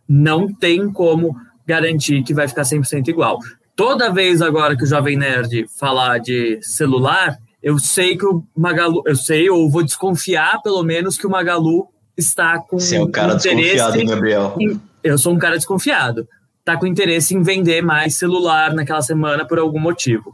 [0.07, 3.39] não tem como garantir que vai ficar 100% igual.
[3.75, 9.01] Toda vez agora que o Jovem Nerd falar de celular, eu sei que o Magalu,
[9.05, 13.11] eu sei, ou vou desconfiar pelo menos que o Magalu está com Você é um
[13.11, 14.55] cara desconfiado, Gabriel.
[14.59, 16.27] Em, eu sou um cara desconfiado.
[16.59, 20.31] Está com interesse em vender mais celular naquela semana por algum motivo.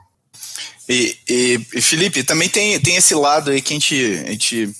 [0.87, 4.75] E, e, e Felipe, também tem, tem esse lado aí que a gente a gente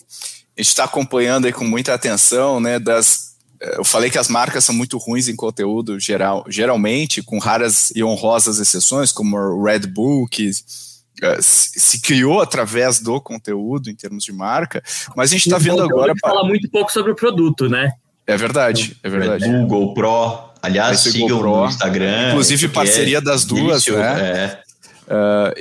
[0.58, 3.31] está acompanhando aí com muita atenção, né, das
[3.62, 8.04] eu falei que as marcas são muito ruins em conteúdo geral, geralmente, com raras e
[8.04, 14.24] honrosas exceções, como o Red Bull, que uh, se criou através do conteúdo em termos
[14.24, 14.82] de marca,
[15.15, 16.13] mas a gente está vendo agora.
[16.19, 17.91] Fala muito pouco sobre o produto, né?
[18.26, 19.47] É verdade, é verdade.
[19.47, 22.30] Bull, GoPro, aliás, sigam GoPro, no Instagram.
[22.30, 24.21] Inclusive parceria é das duas, né?
[24.21, 24.71] É.
[25.12, 25.52] Uh,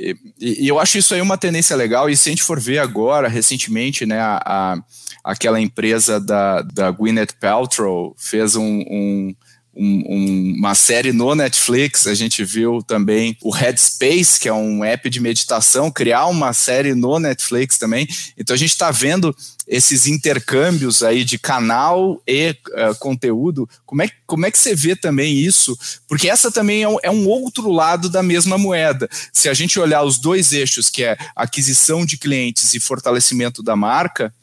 [0.41, 2.79] e, e, eu acho isso aí uma tendência legal, e se a gente for ver
[2.79, 4.77] agora, recentemente, né, a, a
[5.25, 9.35] aquela empresa da, da Gwyneth Paltrow fez um, um
[9.75, 15.09] um, uma série no Netflix, a gente viu também o Headspace, que é um app
[15.09, 18.07] de meditação, criar uma série no Netflix também.
[18.37, 19.35] Então a gente está vendo
[19.71, 23.71] esses intercâmbios aí de canal e uh, conteúdo.
[23.87, 25.79] Como é, como é que você vê também isso?
[26.09, 29.09] Porque essa também é um, é um outro lado da mesma moeda.
[29.33, 33.77] Se a gente olhar os dois eixos, que é aquisição de clientes e fortalecimento da
[33.77, 34.35] marca,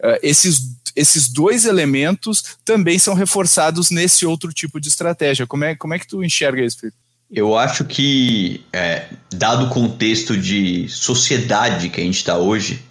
[0.00, 5.46] uh, esses esses dois elementos também são reforçados nesse outro tipo de estratégia.
[5.46, 6.98] Como é, como é que tu enxerga isso, Felipe?
[7.30, 12.82] Eu acho que, é, dado o contexto de sociedade que a gente está hoje,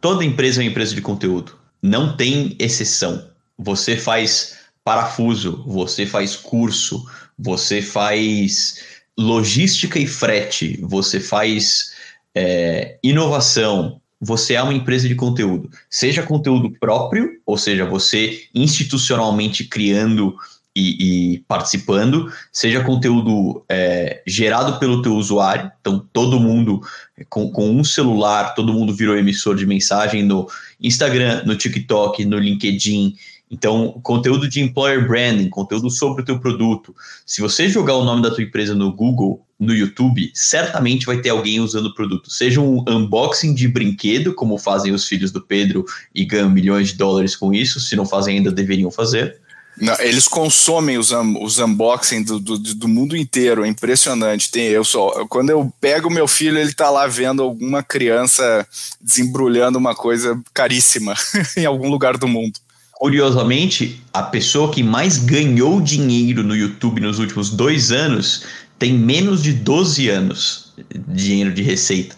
[0.00, 1.56] toda empresa é uma empresa de conteúdo.
[1.82, 3.28] Não tem exceção.
[3.58, 7.04] Você faz parafuso, você faz curso,
[7.38, 8.84] você faz
[9.18, 11.92] logística e frete, você faz
[12.34, 19.64] é, inovação, você é uma empresa de conteúdo, seja conteúdo próprio, ou seja, você institucionalmente
[19.64, 20.36] criando
[20.76, 26.82] e, e participando, seja conteúdo é, gerado pelo teu usuário, então todo mundo
[27.30, 30.46] com, com um celular, todo mundo virou emissor de mensagem no
[30.78, 33.16] Instagram, no TikTok, no LinkedIn
[33.50, 36.94] Então, conteúdo de employer branding, conteúdo sobre o teu produto.
[37.24, 41.30] Se você jogar o nome da tua empresa no Google, no YouTube, certamente vai ter
[41.30, 42.30] alguém usando o produto.
[42.30, 46.96] Seja um unboxing de brinquedo, como fazem os filhos do Pedro e ganham milhões de
[46.96, 49.40] dólares com isso, se não fazem ainda deveriam fazer.
[49.78, 54.50] Não, eles consomem os, os unboxing do, do, do, mundo inteiro, é impressionante.
[54.50, 58.66] Tem, eu só, quando eu pego meu filho, ele tá lá vendo alguma criança
[59.00, 61.14] desembrulhando uma coisa caríssima
[61.56, 62.58] em algum lugar do mundo.
[62.92, 68.44] Curiosamente, a pessoa que mais ganhou dinheiro no YouTube nos últimos dois anos
[68.78, 70.72] tem menos de 12 anos
[71.06, 72.16] de dinheiro de receita.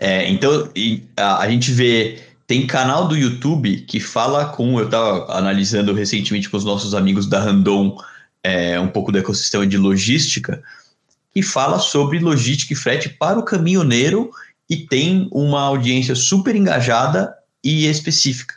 [0.00, 0.68] É, então,
[1.16, 4.78] a, a gente vê tem canal do YouTube que fala com.
[4.78, 7.96] Eu estava analisando recentemente com os nossos amigos da Randon
[8.42, 10.62] é, um pouco do ecossistema de logística,
[11.32, 14.30] que fala sobre logística e frete para o caminhoneiro
[14.68, 18.54] e tem uma audiência super engajada e específica.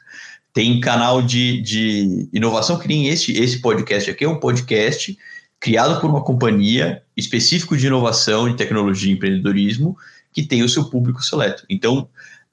[0.54, 5.17] Tem canal de, de inovação que nem esse, esse podcast aqui, é um podcast
[5.60, 9.97] criado por uma companhia específico de inovação, de tecnologia e empreendedorismo,
[10.34, 11.65] que tem o seu público seleto.
[11.69, 12.10] Então,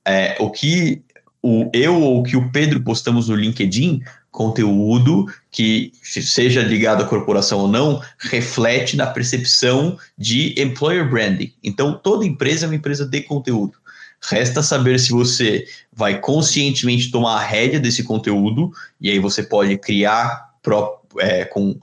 [0.07, 1.03] é, o que
[1.46, 7.59] o eu ou que o Pedro postamos no LinkedIn, conteúdo que, seja ligado à corporação
[7.59, 11.52] ou não, reflete na percepção de employer branding.
[11.62, 13.74] Então, toda empresa é uma empresa de conteúdo.
[14.22, 19.76] Resta saber se você vai conscientemente tomar a rédea desse conteúdo, e aí você pode
[19.76, 21.78] criar pró é, com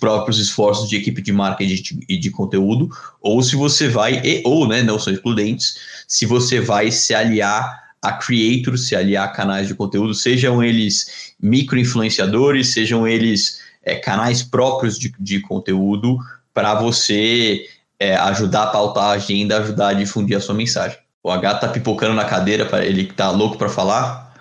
[0.00, 4.66] próprios esforços de equipe de marketing e de, conteúdo, ou se você vai, e, ou
[4.66, 5.76] né, não são excludentes,
[6.08, 11.32] se você vai se aliar a creators, se aliar a canais de conteúdo, sejam eles
[11.40, 16.18] micro-influenciadores, sejam eles é, canais próprios de, de conteúdo,
[16.52, 17.66] para você
[17.98, 20.98] é, ajudar a pautar a agenda, ajudar a difundir a sua mensagem.
[21.22, 24.34] O H tá pipocando na cadeira, para ele tá louco para falar.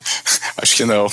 [0.56, 1.06] Acho que não.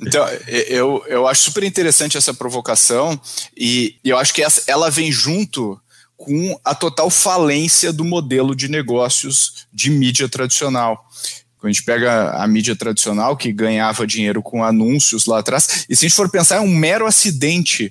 [0.00, 0.26] então,
[0.68, 3.20] eu, eu acho super interessante essa provocação
[3.54, 5.78] e, e eu acho que essa, ela vem junto
[6.20, 11.08] com a total falência do modelo de negócios de mídia tradicional.
[11.56, 15.96] Quando a gente pega a mídia tradicional, que ganhava dinheiro com anúncios lá atrás, e
[15.96, 17.90] se a gente for pensar, é um mero acidente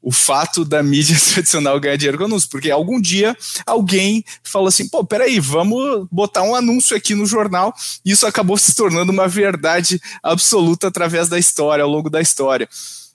[0.00, 4.86] o fato da mídia tradicional ganhar dinheiro com anúncios, porque algum dia alguém falou assim,
[4.86, 9.26] pô, peraí, vamos botar um anúncio aqui no jornal, e isso acabou se tornando uma
[9.26, 12.68] verdade absoluta através da história, ao longo da história.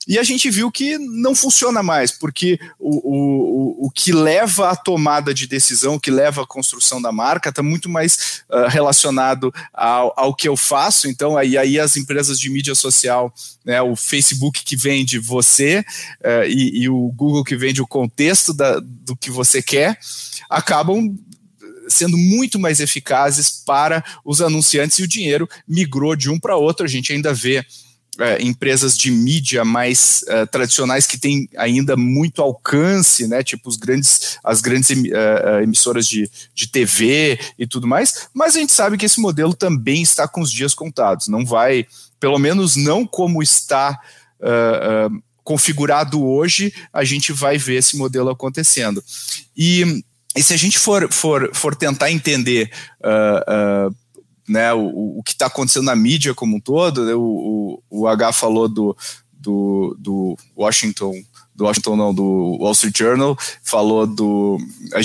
[0.09, 4.75] E a gente viu que não funciona mais, porque o, o, o que leva à
[4.75, 9.53] tomada de decisão, o que leva à construção da marca, está muito mais uh, relacionado
[9.71, 11.07] ao, ao que eu faço.
[11.07, 13.31] Então, aí, aí as empresas de mídia social,
[13.63, 15.85] né, o Facebook que vende você
[16.21, 19.99] uh, e, e, o Google que vende o contexto da, do que você quer,
[20.49, 21.15] acabam
[21.87, 26.83] sendo muito mais eficazes para os anunciantes e o dinheiro migrou de um para outro.
[26.83, 27.63] A gente ainda vê
[28.19, 33.77] é, empresas de mídia mais uh, tradicionais que têm ainda muito alcance, né, tipo os
[33.77, 38.97] grandes, as grandes uh, emissoras de, de TV e tudo mais, mas a gente sabe
[38.97, 41.86] que esse modelo também está com os dias contados, não vai,
[42.19, 43.97] pelo menos não como está
[44.41, 49.03] uh, configurado hoje, a gente vai ver esse modelo acontecendo.
[49.55, 50.03] E,
[50.36, 52.69] e se a gente for, for, for tentar entender
[54.49, 57.05] né, o, o que está acontecendo na mídia como um todo.
[57.05, 58.97] Né, o, o, o H falou do,
[59.31, 61.13] do, do Washington
[61.55, 64.57] do Washington não, do Wall Street Journal, falou do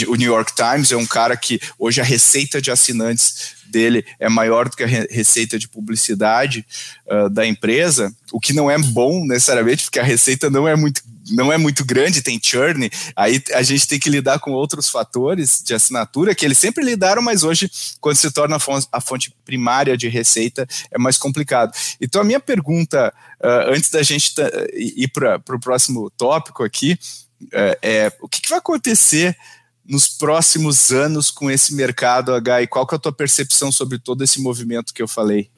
[0.07, 4.28] o New York Times, é um cara que hoje a receita de assinantes dele é
[4.28, 6.64] maior do que a receita de publicidade
[7.06, 11.02] uh, da empresa, o que não é bom necessariamente, porque a receita não é muito
[11.30, 15.62] não é muito grande, tem churn, aí a gente tem que lidar com outros fatores
[15.64, 19.34] de assinatura que eles sempre lidaram, mas hoje, quando se torna a fonte, a fonte
[19.42, 21.72] primária de receita, é mais complicado.
[21.98, 23.10] Então, a minha pergunta,
[23.42, 24.34] uh, antes da gente
[24.74, 26.98] ir para o próximo tópico aqui,
[27.44, 29.34] uh, é o que, que vai acontecer
[29.87, 33.99] nos próximos anos com esse mercado, H, e qual que é a tua percepção sobre
[33.99, 35.51] todo esse movimento que eu falei?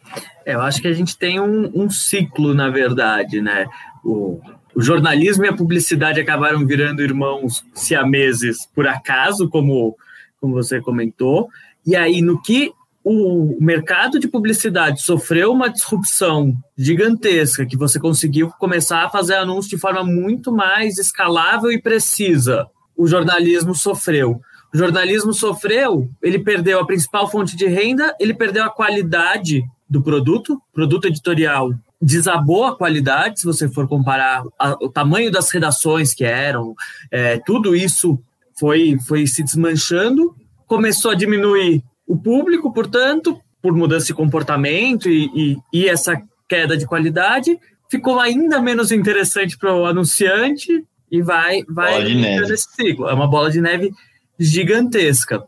[0.45, 3.67] É, eu acho que a gente tem um, um ciclo, na verdade, né?
[4.05, 4.41] O,
[4.75, 9.97] o jornalismo e a publicidade acabaram virando irmãos siameses por acaso, como,
[10.41, 11.49] como você comentou.
[11.87, 12.73] E aí, no que
[13.09, 19.69] o mercado de publicidade sofreu uma disrupção gigantesca, que você conseguiu começar a fazer anúncios
[19.69, 22.67] de forma muito mais escalável e precisa,
[22.97, 24.41] o jornalismo sofreu.
[24.75, 30.03] O jornalismo sofreu, ele perdeu a principal fonte de renda, ele perdeu a qualidade do
[30.03, 31.71] produto, produto editorial
[32.01, 36.75] desabou a qualidade, se você for comparar a, o tamanho das redações que eram,
[37.11, 38.21] é, tudo isso
[38.59, 40.35] foi, foi se desmanchando,
[40.67, 46.77] começou a diminuir o público, portanto, por mudança de comportamento e, e, e essa queda
[46.77, 47.59] de qualidade,
[47.91, 53.09] ficou ainda menos interessante para o anunciante e vai vai nesse ciclo.
[53.09, 53.91] É uma bola de neve
[54.39, 55.43] gigantesca.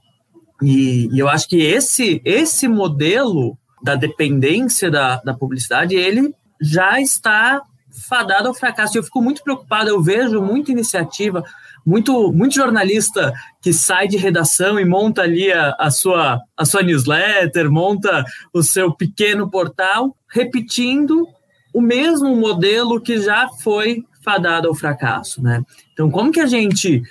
[0.62, 7.00] E, e, eu acho que esse esse modelo da dependência da, da publicidade, ele já
[7.00, 7.62] está
[8.08, 8.98] fadado ao fracasso.
[8.98, 11.44] Eu fico muito preocupado, eu vejo muita iniciativa,
[11.84, 13.32] muito, muito jornalista
[13.62, 18.62] que sai de redação e monta ali a, a, sua, a sua newsletter, monta o
[18.62, 21.26] seu pequeno portal, repetindo
[21.72, 25.42] o mesmo modelo que já foi fadado ao fracasso.
[25.42, 25.62] Né?
[25.92, 27.02] Então, como que a gente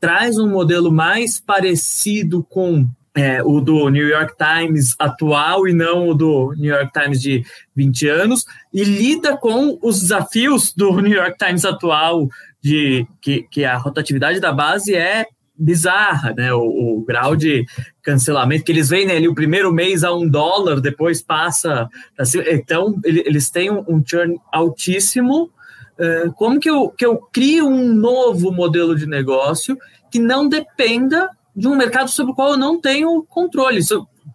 [0.00, 6.08] traz um modelo mais parecido com é, o do New York Times atual e não
[6.08, 7.44] o do New York Times de
[7.74, 12.28] 20 anos, e lida com os desafios do New York Times atual,
[12.60, 16.52] de que, que a rotatividade da base é bizarra, né?
[16.52, 16.62] O,
[16.98, 17.64] o, grau de
[18.02, 21.88] cancelamento que eles né, ali o primeiro mês a um dólar, depois passa.
[22.18, 25.50] Assim, então, eles têm um, um churn altíssimo.
[25.98, 29.78] Uh, como que eu, que eu crio um novo modelo de negócio
[30.10, 33.80] que não dependa de um mercado sobre o qual eu não tenho controle.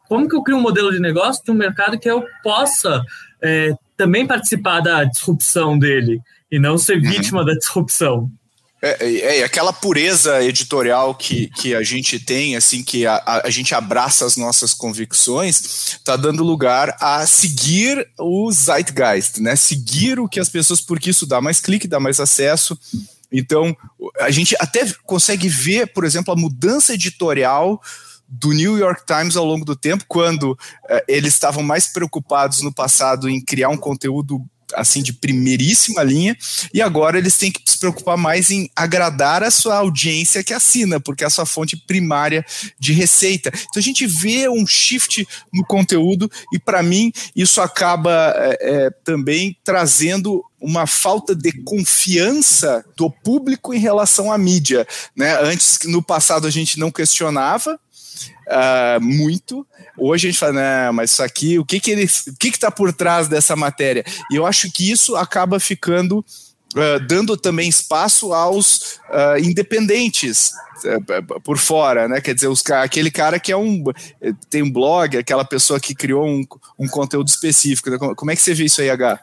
[0.07, 3.03] Como que eu crio um modelo de negócio de um mercado que eu possa
[3.41, 7.09] é, também participar da disrupção dele e não ser uhum.
[7.09, 8.31] vítima da disrupção?
[8.81, 13.49] É, é, é, aquela pureza editorial que, que a gente tem, assim, que a, a,
[13.49, 19.55] gente abraça as nossas convicções, está dando lugar a seguir o zeitgeist, né?
[19.55, 22.77] Seguir o que as pessoas, porque isso dá mais clique, dá mais acesso,
[23.31, 23.75] então,
[24.19, 27.81] a gente até consegue ver, por exemplo, a mudança editorial
[28.27, 30.57] do New York Times ao longo do tempo, quando
[30.87, 34.43] eh, eles estavam mais preocupados no passado em criar um conteúdo
[34.75, 36.37] assim de primeiríssima linha
[36.73, 40.99] e agora eles têm que se preocupar mais em agradar a sua audiência que assina,
[40.99, 42.45] porque é a sua fonte primária
[42.79, 43.49] de receita.
[43.49, 48.89] Então a gente vê um shift no conteúdo e para mim isso acaba é, é,
[49.03, 55.39] também trazendo uma falta de confiança do público em relação à mídia, né?
[55.41, 57.79] Antes no passado a gente não questionava
[58.49, 59.65] uh, muito.
[59.99, 62.59] Hoje a gente fala, né, mas isso aqui, o que que ele, o que que
[62.59, 64.03] tá por trás dessa matéria?
[64.31, 66.23] E eu acho que isso acaba ficando
[66.75, 70.51] Uh, dando também espaço aos uh, independentes
[70.85, 72.21] uh, por fora, né?
[72.21, 73.83] Quer dizer, os, aquele cara que é um
[74.51, 76.45] tem um blog, aquela pessoa que criou um,
[76.77, 77.89] um conteúdo específico.
[77.89, 77.97] Né?
[77.97, 79.19] Como, como, é que você vê isso aí, H?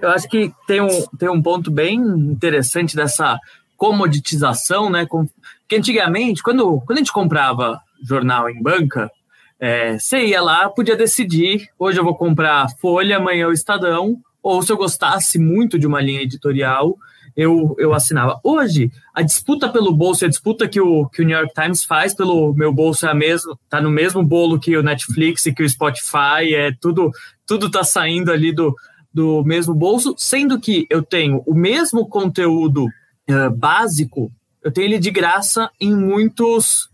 [0.00, 3.38] Eu acho que tem um, tem um ponto bem interessante dessa
[3.76, 5.04] comoditização, né?
[5.04, 5.28] Com,
[5.68, 9.10] que antigamente, quando, quando a gente comprava jornal em banca,
[9.58, 14.62] é, você ia lá, podia decidir, hoje eu vou comprar Folha, amanhã o Estadão, ou
[14.62, 16.96] se eu gostasse muito de uma linha editorial,
[17.36, 18.40] eu, eu assinava.
[18.42, 22.14] Hoje, a disputa pelo bolso, a disputa que o, que o New York Times faz
[22.14, 25.62] pelo meu bolso é a mesma, tá no mesmo bolo que o Netflix e que
[25.62, 27.10] o Spotify, é tudo,
[27.46, 28.74] tudo tá saindo ali do,
[29.12, 34.30] do mesmo bolso, sendo que eu tenho o mesmo conteúdo uh, básico,
[34.62, 36.88] eu tenho ele de graça em muitos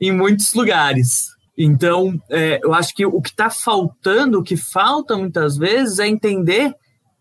[0.00, 1.31] em muitos lugares.
[1.56, 6.08] Então, é, eu acho que o que está faltando, o que falta muitas vezes é
[6.08, 6.74] entender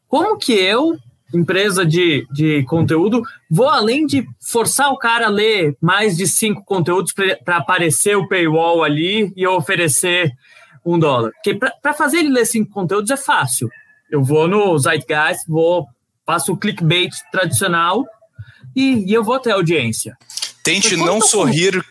[0.08, 0.98] como que eu,
[1.34, 6.64] empresa de, de conteúdo, vou além de forçar o cara a ler mais de cinco
[6.66, 7.14] conteúdos
[7.44, 10.32] para aparecer o paywall ali e eu oferecer
[10.86, 11.32] um dólar.
[11.32, 13.70] Porque para fazer ele ler cinco conteúdos é fácil.
[14.10, 15.88] Eu vou no Zeitgeist, vou,
[16.26, 18.06] faço o clickbait tradicional
[18.76, 20.18] e, e eu vou até a audiência.
[20.64, 21.84] Tente não sorrir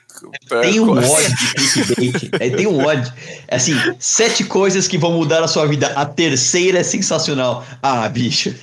[0.63, 2.43] tem um ódio de clickbait.
[2.43, 3.13] é, tem um ódio.
[3.49, 5.89] É assim, sete coisas que vão mudar a sua vida.
[5.89, 7.65] A terceira é sensacional.
[7.83, 8.55] Ah, bicho.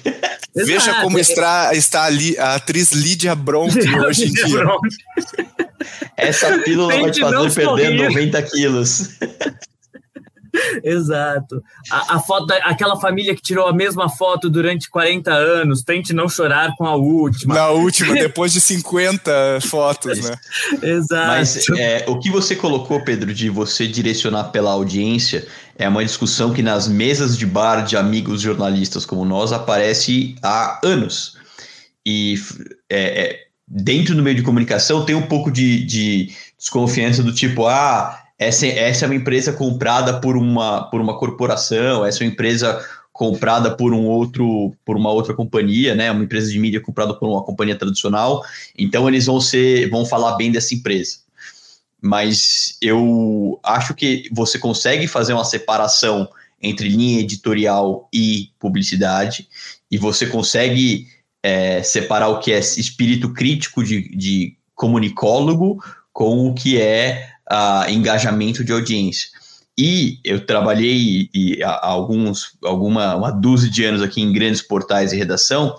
[0.56, 4.66] Veja como está, está ali a atriz Lídia Bronte hoje em dia.
[6.16, 9.10] Essa pílula vai te fazer perder 90 quilos.
[10.84, 11.64] Exato.
[11.92, 16.28] A, a, foto, aquela família que tirou a mesma foto durante 40 anos, tente não
[16.28, 17.56] chorar com a última.
[17.56, 20.38] Na última, depois de 50 fotos, né?
[20.82, 21.28] Exato.
[21.28, 25.48] Mas é, o que você colocou, Pedro, de você direcionar pela audiência,
[25.78, 30.80] é uma discussão que nas mesas de bar de amigos jornalistas como nós aparece há
[30.84, 31.38] anos.
[32.06, 32.36] E
[32.90, 37.68] é, é, dentro do meio de comunicação tem um pouco de, de desconfiança do tipo,
[37.68, 42.34] ah essa, essa é uma empresa comprada por uma, por uma corporação, essa é uma
[42.34, 46.12] empresa comprada por um outro por uma outra companhia, né?
[46.12, 48.44] Uma empresa de mídia comprada por uma companhia tradicional.
[48.78, 51.18] Então eles vão ser vão falar bem dessa empresa.
[52.00, 56.30] Mas eu acho que você consegue fazer uma separação
[56.62, 59.48] entre linha editorial e publicidade
[59.90, 61.08] e você consegue
[61.42, 65.84] é, separar o que é espírito crítico de, de comunicólogo
[66.14, 69.30] com o que é uh, engajamento de audiência.
[69.78, 75.12] E eu trabalhei e, há alguns, alguma uma dúzia de anos aqui em grandes portais
[75.12, 75.78] de redação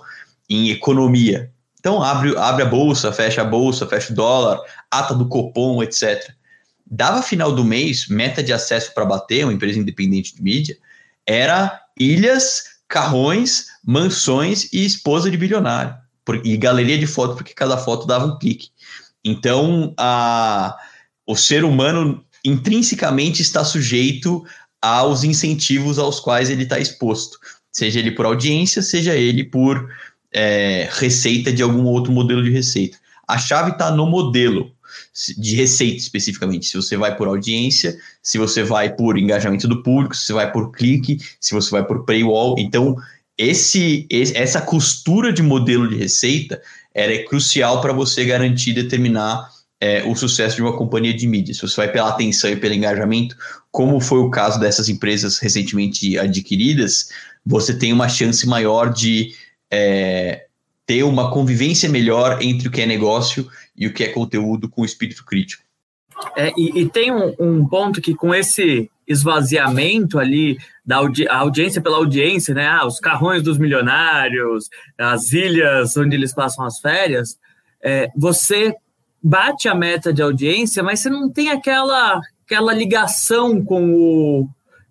[0.49, 1.51] em economia.
[1.79, 4.59] Então abre, abre a bolsa, fecha a bolsa, fecha o dólar,
[4.89, 6.33] ata do Copom, etc.
[6.89, 10.77] Dava final do mês, meta de acesso para bater, uma empresa independente de mídia,
[11.25, 15.95] era ilhas, carrões, mansões e esposa de bilionário.
[16.43, 18.69] E galeria de foto, porque cada foto dava um clique.
[19.23, 20.77] Então, a,
[21.29, 24.43] o ser humano intrinsecamente está sujeito
[24.81, 27.37] aos incentivos aos quais ele está exposto,
[27.71, 29.87] seja ele por audiência, seja ele por
[30.33, 32.97] é, receita de algum outro modelo de receita.
[33.27, 34.71] A chave está no modelo
[35.37, 36.65] de receita especificamente.
[36.65, 40.51] Se você vai por audiência, se você vai por engajamento do público, se você vai
[40.51, 42.55] por clique, se você vai por paywall.
[42.57, 42.95] Então,
[43.37, 46.59] esse, essa costura de modelo de receita
[46.91, 49.47] era crucial para você garantir determinar
[49.81, 51.53] é, o sucesso de uma companhia de mídia.
[51.53, 53.35] Se você vai pela atenção e pelo engajamento,
[53.71, 57.09] como foi o caso dessas empresas recentemente adquiridas,
[57.45, 59.33] você tem uma chance maior de
[59.71, 60.45] é,
[60.85, 64.83] ter uma convivência melhor entre o que é negócio e o que é conteúdo com
[64.83, 65.63] espírito crítico.
[66.35, 71.81] É, e, e, tem um, um, ponto que com esse esvaziamento ali da audi audiência
[71.81, 72.67] pela audiência, né?
[72.67, 77.37] Ah, os carrões dos milionários, as ilhas onde eles passam as férias,
[77.81, 78.75] é, você
[79.21, 84.49] bate a meta de audiência, mas você não tem aquela, aquela ligação com o,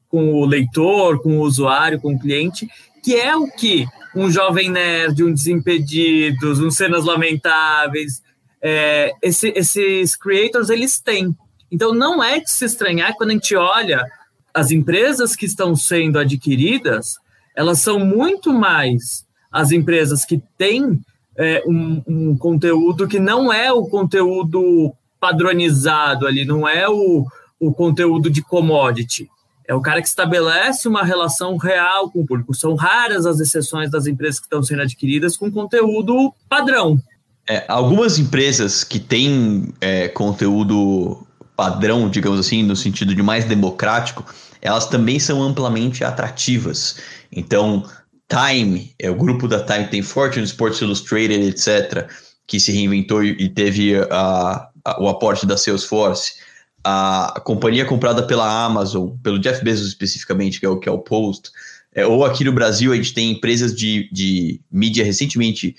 [0.09, 2.69] com o leitor, com o usuário, com o cliente,
[3.03, 8.23] que é o que um jovem nerd, um Desimpedidos, um Cenas Lamentáveis,
[8.61, 11.37] é, esse, esses creators eles têm.
[11.71, 14.05] Então não é de se estranhar quando a gente olha
[14.53, 17.17] as empresas que estão sendo adquiridas,
[17.55, 21.01] elas são muito mais as empresas que têm
[21.39, 27.25] é, um, um, conteúdo que não é o conteúdo padronizado ali, não é o,
[27.61, 29.29] o conteúdo de commodity.
[29.67, 32.55] É o cara que estabelece uma relação real com o público.
[32.55, 36.99] São raras as exceções das empresas que estão sendo adquiridas com conteúdo padrão.
[37.47, 41.25] É, algumas empresas que têm é, conteúdo
[41.55, 44.25] padrão, digamos assim, no sentido de mais democrático,
[44.61, 46.97] elas também são amplamente atrativas.
[47.31, 47.85] Então,
[48.29, 52.07] Time, é o grupo da Time tem Fortune, Sports Illustrated, etc.,
[52.47, 53.95] que se reinventou e teve
[54.99, 56.35] o aporte da Salesforce.
[56.85, 60.93] A, a, companhia comprada pela Amazon, pelo Jeff Bezos especificamente, que é o que é
[60.93, 61.51] o Post.
[61.95, 65.75] É, ou aqui no Brasil a gente tem empresas de, de mídia recentemente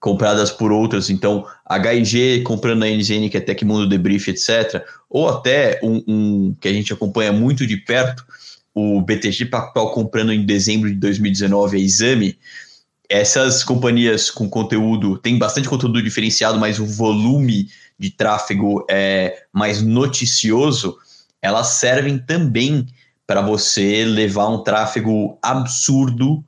[0.00, 4.82] compradas por outras, então HIG comprando a NZN, que é Tecmundo, Debrief, etc.
[5.08, 8.24] Ou até um, um que a gente acompanha muito de perto,
[8.74, 12.38] o BTG Pactual comprando em dezembro de 2019 a Exame,
[13.08, 17.68] essas companhias com conteúdo, tem bastante conteúdo diferenciado, mas o volume
[17.98, 20.96] de tráfego é mais noticioso,
[21.42, 22.86] elas servem também
[23.26, 26.44] para você levar um tráfego absurdo,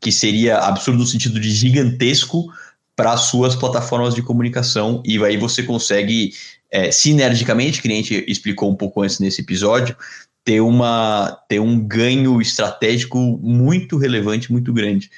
[0.00, 2.46] que seria absurdo no sentido de gigantesco,
[2.94, 6.32] para as suas plataformas de comunicação, e aí você consegue,
[6.70, 9.94] é, sinergicamente, que a gente explicou um pouco antes nesse episódio,
[10.46, 15.10] ter, uma, ter um ganho estratégico muito relevante, muito grande,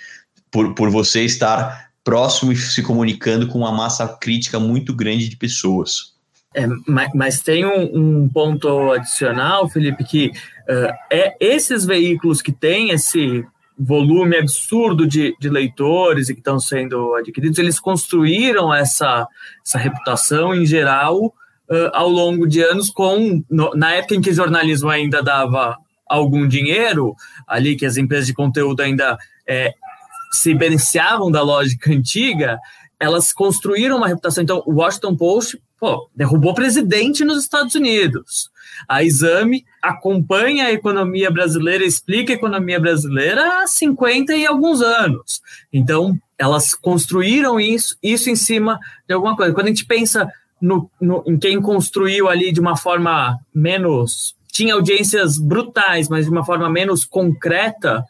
[0.51, 5.37] por, por você estar próximo e se comunicando com uma massa crítica muito grande de
[5.37, 6.15] pessoas.
[6.55, 12.51] É, mas, mas, tem um, um, ponto adicional, Felipe, que uh, é esses veículos que
[12.51, 13.45] têm esse
[13.79, 19.29] volume absurdo de, de leitores e que estão sendo adquiridos, eles construíram essa,
[19.63, 21.35] essa reputação em geral
[21.71, 26.47] uh, ao longo de anos, com no, na época em que jornalismo ainda dava algum
[26.47, 27.15] dinheiro,
[27.47, 29.75] ali que as empresas de conteúdo ainda é,
[30.33, 32.59] se beneficiavam da lógica antiga,
[32.99, 34.43] elas construíram uma reputação.
[34.43, 38.51] Então, o Washington Post pô, derrubou presidente nos Estados Unidos.
[38.89, 45.41] A Exame acompanha a economia brasileira, explica a economia brasileira há 50 e alguns anos.
[45.73, 49.53] Então, elas construíram isso, isso em cima de alguma coisa.
[49.53, 50.31] Quando a gente pensa
[50.61, 54.35] no, no, em quem construiu ali de uma forma menos.
[54.53, 58.05] tinha audiências brutais, mas de uma forma menos concreta,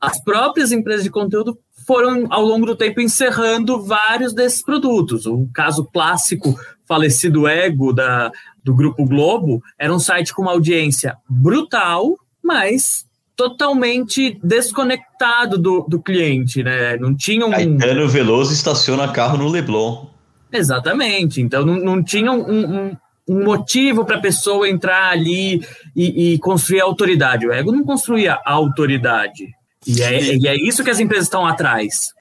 [0.00, 5.26] as próprias empresas de conteúdo foram, ao longo do tempo, encerrando vários desses produtos.
[5.26, 8.30] O caso clássico, falecido Ego, da,
[8.64, 13.04] do Grupo Globo, era um site com uma audiência brutal, mas
[13.36, 16.96] totalmente desconectado do, do cliente, né?
[16.96, 17.50] Não tinha um...
[17.50, 20.11] Caetano Veloso estaciona carro no Leblon.
[20.52, 21.40] Exatamente.
[21.40, 22.96] Então não, não tinha um, um,
[23.28, 27.46] um motivo para a pessoa entrar ali e, e, construir a autoridade.
[27.46, 29.48] O ego não construía a autoridade.
[29.86, 32.12] E é, e, e é isso que as empresas estão atrás.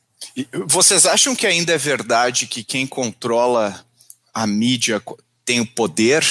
[0.65, 3.83] Vocês acham que ainda é verdade que quem controla
[4.33, 5.01] a mídia
[5.43, 6.23] tem o poder.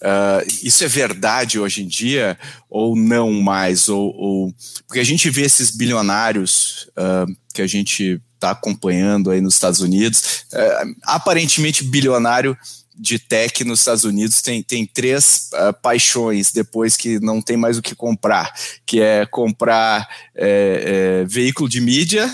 [0.00, 2.38] Uh, isso é verdade hoje em dia
[2.70, 3.88] ou não mais?
[3.88, 4.54] Ou, ou...
[4.86, 9.80] porque a gente vê esses bilionários uh, que a gente está acompanhando aí nos Estados
[9.80, 12.58] Unidos, uh, aparentemente bilionário
[12.94, 17.78] de tech nos Estados Unidos tem, tem três uh, paixões depois que não tem mais
[17.78, 18.52] o que comprar,
[18.84, 22.30] que é comprar é, é, veículo de mídia,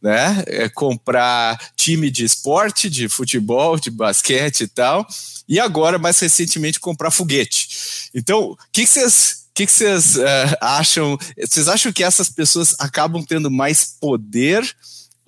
[0.00, 0.44] né?
[0.46, 5.06] É comprar time de esporte, de futebol, de basquete e tal,
[5.48, 8.10] e agora, mais recentemente, comprar foguete.
[8.14, 11.18] Então, o que vocês que vocês uh, acham?
[11.36, 14.62] Vocês acham que essas pessoas acabam tendo mais poder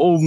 [0.00, 0.18] ou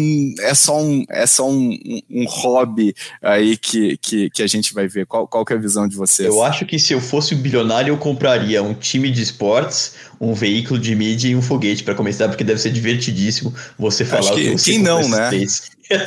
[0.41, 1.75] é só um, é só um,
[2.07, 5.07] um, hobby aí que, que, que, a gente vai ver?
[5.07, 6.29] Qual, qual é a visão de vocês?
[6.29, 10.31] Eu acho que se eu fosse um bilionário, eu compraria um time de esportes, um
[10.35, 14.35] veículo de mídia e um foguete para começar, porque deve ser divertidíssimo você falar acho
[14.35, 15.31] que, o que você Quem não, né?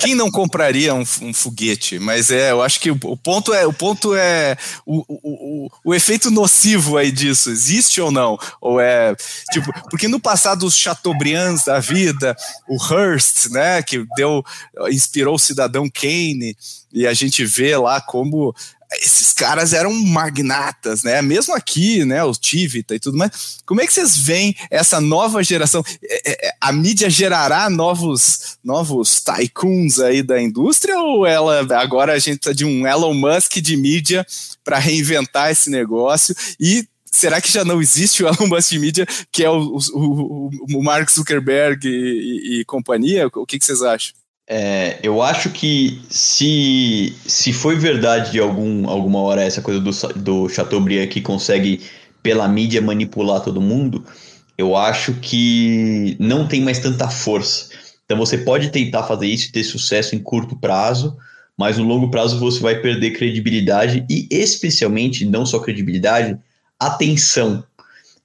[0.01, 1.99] Quem não compraria um, um, foguete?
[1.99, 5.95] Mas é, eu acho que o, o ponto é o ponto é o, o, o,
[5.95, 7.51] efeito nocivo aí disso.
[7.51, 8.39] Existe ou não?
[8.61, 9.15] Ou é
[9.53, 12.37] tipo porque no passado os Chateaubriands da vida,
[12.69, 14.45] o Hearst, né, que deu
[14.91, 16.57] inspirou o cidadão Kane
[16.93, 18.55] e a gente vê lá como
[19.01, 21.21] esses caras eram magnatas, né?
[21.23, 22.23] Mesmo aqui, né?
[22.25, 23.59] O Tivita e tudo mais.
[23.65, 25.83] Como é que vocês veem essa nova geração?
[26.03, 32.13] É, é, é, a mídia gerará novos, novos tycoons aí da indústria ou ela agora
[32.13, 34.27] a gente tá de um Elon Musk de mídia
[34.65, 39.07] para reinventar esse negócio e será que já não existe o Elon Musk de mídia
[39.31, 43.27] que é o, o, o Mark Zuckerberg e, e, e companhia?
[43.27, 44.15] O que, que vocês acham?
[44.49, 49.91] É, eu acho que se, se foi verdade de algum, alguma hora essa coisa do,
[50.15, 51.83] do Chateaubriand que consegue,
[52.23, 54.05] pela mídia, manipular todo mundo,
[54.57, 57.71] eu acho que não tem mais tanta força.
[58.05, 61.17] Então você pode tentar fazer isso e ter sucesso em curto prazo,
[61.59, 66.39] mas no longo prazo você vai perder credibilidade e, especialmente, não só credibilidade,
[66.79, 67.65] atenção.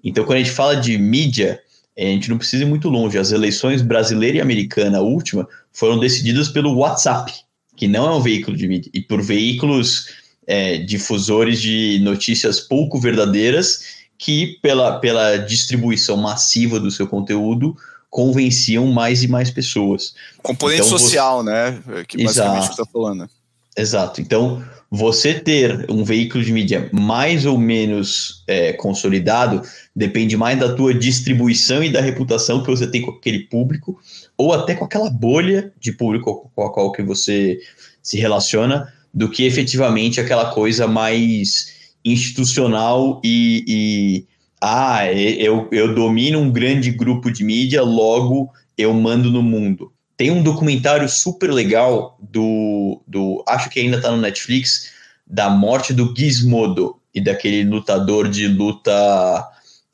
[0.03, 1.59] Então, quando a gente fala de mídia,
[1.97, 3.17] a gente não precisa ir muito longe.
[3.17, 7.33] As eleições brasileira e americana, a última, foram decididas pelo WhatsApp,
[7.75, 10.07] que não é um veículo de mídia, e por veículos
[10.47, 17.75] é, difusores de notícias pouco verdadeiras que, pela, pela distribuição massiva do seu conteúdo,
[18.09, 20.13] convenciam mais e mais pessoas.
[20.43, 21.49] Componente então, social, você...
[21.49, 21.83] né?
[22.07, 23.29] Que basicamente está falando.
[23.75, 24.21] Exato.
[24.21, 24.63] Então,
[24.93, 29.61] você ter um veículo de mídia mais ou menos é, consolidado
[29.95, 33.97] depende mais da tua distribuição e da reputação que você tem com aquele público,
[34.37, 37.57] ou até com aquela bolha de público com a qual que você
[38.03, 44.25] se relaciona, do que efetivamente aquela coisa mais institucional e, e
[44.59, 49.90] ah, eu, eu domino um grande grupo de mídia, logo eu mando no mundo.
[50.21, 54.91] Tem um documentário super legal do, do acho que ainda está no Netflix,
[55.25, 59.49] da morte do Gizmodo e daquele lutador de luta.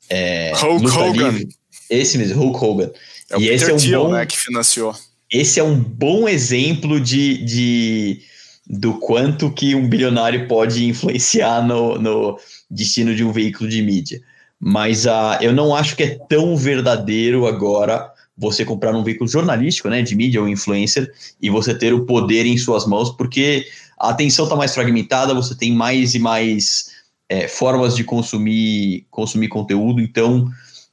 [0.06, 1.30] É, Hulk luta Hogan.
[1.30, 1.48] Livre.
[1.88, 2.90] Esse mesmo, Hulk Hogan.
[3.30, 4.94] É e esse é um Thiel, bom, né, que financiou.
[5.32, 8.20] Esse é um bom exemplo de, de
[8.66, 12.38] do quanto que um bilionário pode influenciar no, no
[12.70, 14.20] destino de um veículo de mídia.
[14.60, 19.88] Mas uh, eu não acho que é tão verdadeiro agora você comprar um veículo jornalístico,
[19.88, 21.12] né, de mídia ou influencer,
[21.42, 23.66] e você ter o poder em suas mãos, porque
[23.98, 26.90] a atenção está mais fragmentada, você tem mais e mais
[27.28, 30.48] é, formas de consumir, consumir conteúdo, então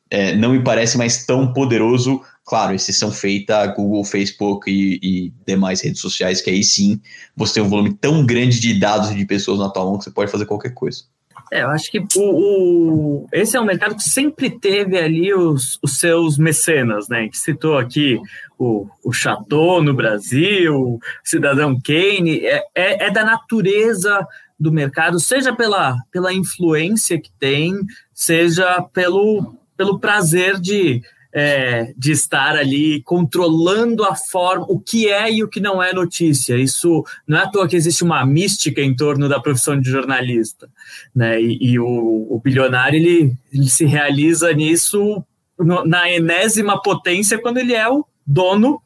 [0.09, 2.21] é, não me parece mais tão poderoso.
[2.43, 6.99] Claro, exceção feita Google, Facebook e, e, demais redes sociais, que aí sim
[7.35, 10.03] você tem um volume tão grande de dados e de pessoas na tua mão que
[10.03, 11.05] você pode fazer qualquer coisa.
[11.51, 15.79] É, eu acho que o, o, esse é um mercado que sempre teve ali os,
[15.81, 17.23] os seus mecenas, né?
[17.23, 18.19] Gente citou aqui
[18.57, 24.25] o, o Chateau no Brasil, Cidadão Kane, é, é, é da natureza
[24.59, 27.73] do mercado, seja pela, pela influência que tem,
[28.13, 31.01] seja pelo, pelo prazer de
[31.38, 35.91] é, de estar ali controlando a forma, o que é e o que não é
[35.91, 36.55] notícia.
[36.55, 40.69] Isso não é à toa que existe uma mística em torno da profissão de jornalista,
[41.13, 41.41] né?
[41.41, 45.21] E, e o, o, bilionário ele, ele se realiza nisso
[45.59, 48.81] no, na enésima potência quando ele é o dono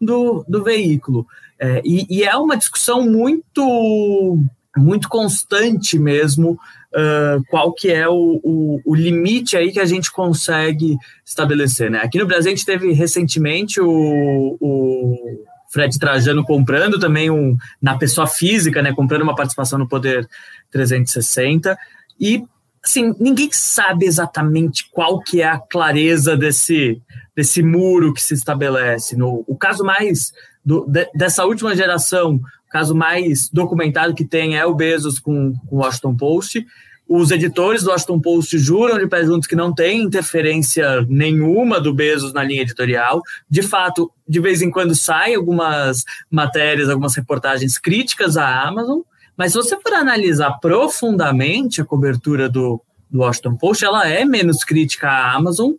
[0.00, 1.26] do, do veículo.
[1.58, 4.38] É, e, e é uma discussão muito
[4.76, 6.56] muito constante mesmo
[6.94, 12.00] uh, qual que é o, o, o, limite aí que a gente consegue estabelecer, né?
[12.02, 17.96] Aqui no Brasil a gente teve recentemente o, o Fred Trajano comprando também um na
[17.96, 18.92] pessoa física, né?
[18.92, 20.28] Comprando uma participação no Poder
[20.70, 21.76] 360
[22.20, 22.44] e
[22.82, 27.00] assim ninguém sabe exatamente qual que é a clareza desse
[27.36, 29.16] desse muro que se estabelece.
[29.16, 30.32] No o caso mais
[30.64, 35.76] do, de, dessa última geração caso mais documentado que tem é o Bezos com, com
[35.76, 36.66] o Washington Post.
[37.08, 41.94] Os editores do Washington Post juram de pé juntos que não tem interferência nenhuma do
[41.94, 43.22] Bezos na linha editorial.
[43.48, 49.00] De fato, de vez em quando saem algumas matérias, algumas reportagens críticas à Amazon,
[49.38, 54.62] mas se você for analisar profundamente a cobertura do, do Washington Post, ela é menos
[54.62, 55.72] crítica à Amazon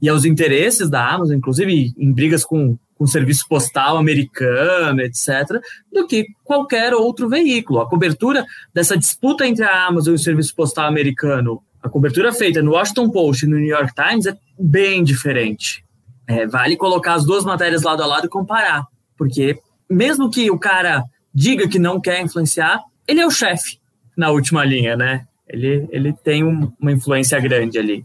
[0.00, 5.60] e aos interesses da Amazon, inclusive em brigas com com serviço postal americano, etc.,
[5.92, 7.80] do que qualquer outro veículo.
[7.80, 12.62] A cobertura dessa disputa entre a Amazon e o serviço postal americano, a cobertura feita
[12.62, 15.84] no Washington Post e no New York Times é bem diferente.
[16.26, 18.84] É, vale colocar as duas matérias lado a lado e comparar,
[19.16, 23.78] porque mesmo que o cara diga que não quer influenciar, ele é o chefe
[24.16, 25.26] na última linha, né?
[25.46, 28.04] Ele, ele tem um, uma influência grande ali.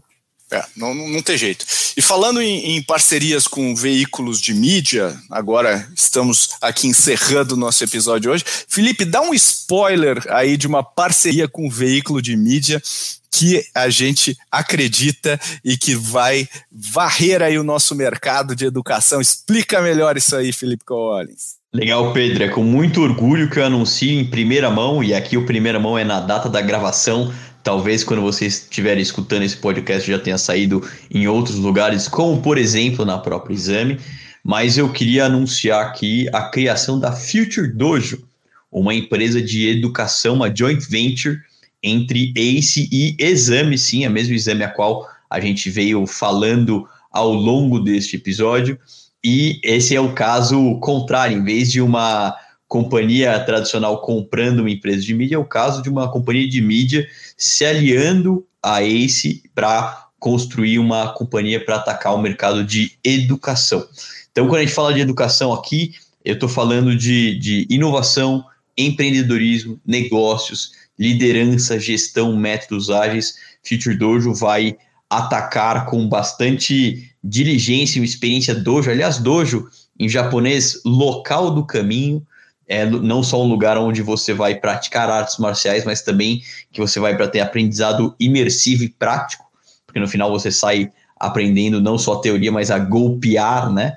[0.52, 1.64] É, não, não tem jeito.
[1.96, 7.82] E falando em, em, parcerias com veículos de mídia, agora estamos aqui encerrando o nosso
[7.82, 8.44] episódio hoje.
[8.68, 12.82] Felipe, dá um spoiler aí de uma parceria com veículo de mídia
[13.30, 19.22] que a gente acredita e que vai varrer aí o nosso mercado de educação.
[19.22, 21.62] Explica melhor isso aí, Felipe Collins.
[21.72, 22.44] Legal, Pedro.
[22.44, 25.96] É com muito orgulho que eu anuncio em primeira mão, e aqui o primeira mão
[25.96, 27.32] é na data da gravação
[27.62, 32.58] Talvez quando vocês estiverem escutando esse podcast já tenha saído em outros lugares, como por
[32.58, 34.00] exemplo na própria Exame.
[34.44, 38.24] Mas eu queria anunciar aqui a criação da Future Dojo,
[38.70, 41.38] uma empresa de educação, uma joint venture
[41.82, 47.32] entre ACE e Exame, sim, a mesma Exame a qual a gente veio falando ao
[47.32, 48.78] longo deste episódio.
[49.24, 52.34] E esse é o caso contrário, em vez de uma
[52.72, 57.06] companhia tradicional comprando uma empresa de mídia, é o caso de uma companhia de mídia
[57.36, 63.86] se aliando a Ace para construir uma companhia para atacar o mercado de educação.
[64.30, 65.92] Então, quando a gente fala de educação aqui,
[66.24, 68.42] eu estou falando de, de inovação,
[68.74, 73.34] empreendedorismo, negócios, liderança, gestão, métodos ágeis.
[73.62, 74.78] Future Dojo vai
[75.10, 78.90] atacar com bastante diligência e experiência dojo.
[78.90, 79.68] Aliás, dojo
[79.98, 82.26] em japonês, local do caminho,
[82.72, 86.42] é não só um lugar onde você vai praticar artes marciais, mas também
[86.72, 89.44] que você vai para ter aprendizado imersivo e prático,
[89.86, 93.94] porque no final você sai aprendendo não só a teoria, mas a golpear, né?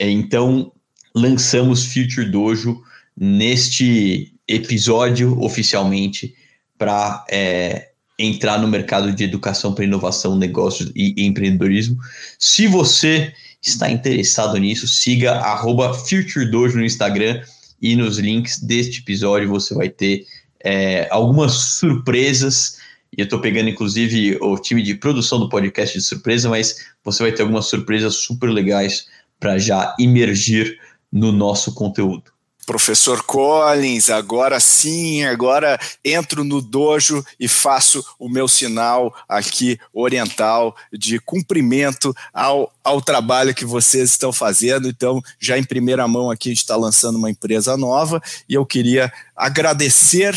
[0.00, 0.72] Então,
[1.14, 2.82] lançamos Future Dojo
[3.14, 6.34] neste episódio oficialmente
[6.78, 11.98] para é, entrar no mercado de educação para inovação, negócios e empreendedorismo.
[12.38, 13.30] Se você
[13.62, 17.42] está interessado nisso, siga arroba Future Dojo no Instagram
[17.80, 20.26] e nos links deste episódio você vai ter
[20.64, 22.78] é, algumas surpresas.
[23.16, 27.22] E eu estou pegando, inclusive, o time de produção do podcast de surpresa, mas você
[27.22, 29.08] vai ter algumas surpresas super legais
[29.38, 30.78] para já imergir
[31.12, 32.35] no nosso conteúdo.
[32.66, 40.76] Professor Collins, agora sim, agora entro no dojo e faço o meu sinal aqui oriental
[40.92, 44.88] de cumprimento ao, ao trabalho que vocês estão fazendo.
[44.88, 48.66] Então, já em primeira mão aqui, a gente está lançando uma empresa nova e eu
[48.66, 50.34] queria agradecer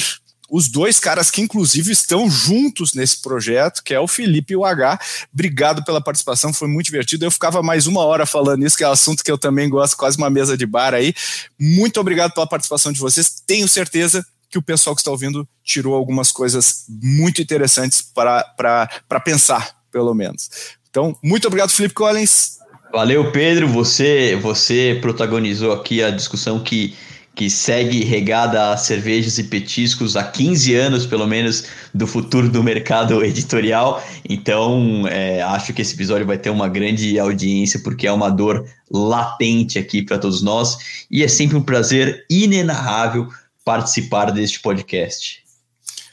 [0.50, 4.66] os dois caras que, inclusive, estão juntos nesse projeto, que é o Felipe e o
[4.66, 5.00] H.
[5.34, 7.26] Obrigado pela participação, foi muito divertido.
[7.26, 9.96] Eu ficava mais uma hora falando isso, que é um assunto que eu também gosto,
[9.96, 11.14] quase uma mesa de bar aí.
[11.60, 13.42] Muito obrigado pela participação de vocês.
[13.46, 19.76] Tenho certeza que o pessoal que está ouvindo tirou algumas coisas muito interessantes para pensar,
[19.92, 20.50] pelo menos.
[20.90, 22.58] Então, muito obrigado, Felipe Collins.
[22.92, 23.68] Valeu, Pedro.
[23.68, 26.96] Você, você protagonizou aqui a discussão que
[27.40, 31.64] que segue regada a cervejas e petiscos há 15 anos, pelo menos,
[31.94, 34.04] do futuro do mercado editorial.
[34.28, 38.68] Então, é, acho que esse episódio vai ter uma grande audiência, porque é uma dor
[38.92, 41.06] latente aqui para todos nós.
[41.10, 43.30] E é sempre um prazer inenarrável
[43.64, 45.42] participar deste podcast.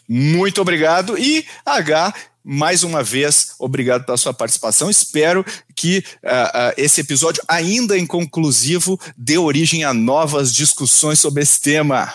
[0.08, 1.18] Muito obrigado.
[1.18, 2.14] E H,
[2.48, 4.88] mais uma vez, obrigado pela sua participação.
[4.88, 5.44] Espero
[5.74, 12.08] que uh, uh, esse episódio, ainda inconclusivo, dê origem a novas discussões sobre esse tema.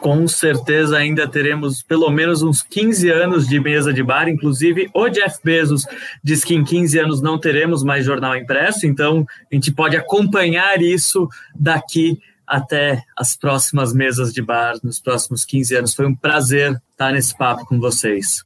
[0.00, 4.28] Com certeza ainda teremos pelo menos uns 15 anos de mesa de bar.
[4.28, 5.84] Inclusive, o Jeff Bezos
[6.22, 10.80] diz que em 15 anos não teremos mais jornal impresso, então a gente pode acompanhar
[10.80, 12.16] isso daqui
[12.46, 15.94] até as próximas mesas de bar nos próximos 15 anos.
[15.94, 18.44] Foi um prazer estar nesse papo com vocês.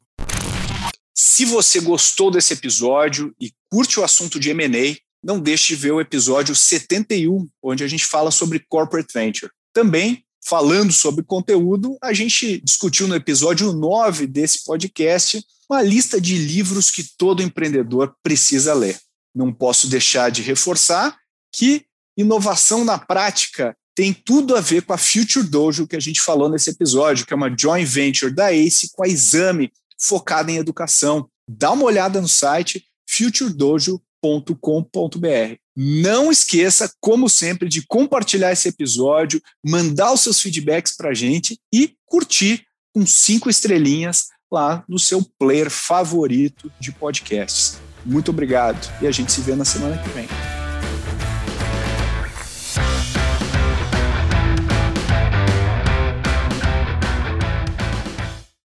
[1.21, 5.91] Se você gostou desse episódio e curte o assunto de M&A, não deixe de ver
[5.91, 9.51] o episódio 71, onde a gente fala sobre corporate venture.
[9.73, 16.39] Também, falando sobre conteúdo, a gente discutiu no episódio 9 desse podcast uma lista de
[16.39, 18.97] livros que todo empreendedor precisa ler.
[19.35, 21.19] Não posso deixar de reforçar
[21.53, 21.85] que
[22.17, 26.49] inovação na prática tem tudo a ver com a Future Dojo que a gente falou
[26.49, 31.29] nesse episódio, que é uma joint venture da ACE com a Exame, focada em educação.
[31.49, 35.57] Dá uma olhada no site futuredojo.com.br.
[35.77, 41.59] Não esqueça, como sempre, de compartilhar esse episódio, mandar os seus feedbacks para a gente
[41.73, 47.79] e curtir com cinco estrelinhas lá no seu player favorito de podcasts.
[48.05, 50.27] Muito obrigado e a gente se vê na semana que vem.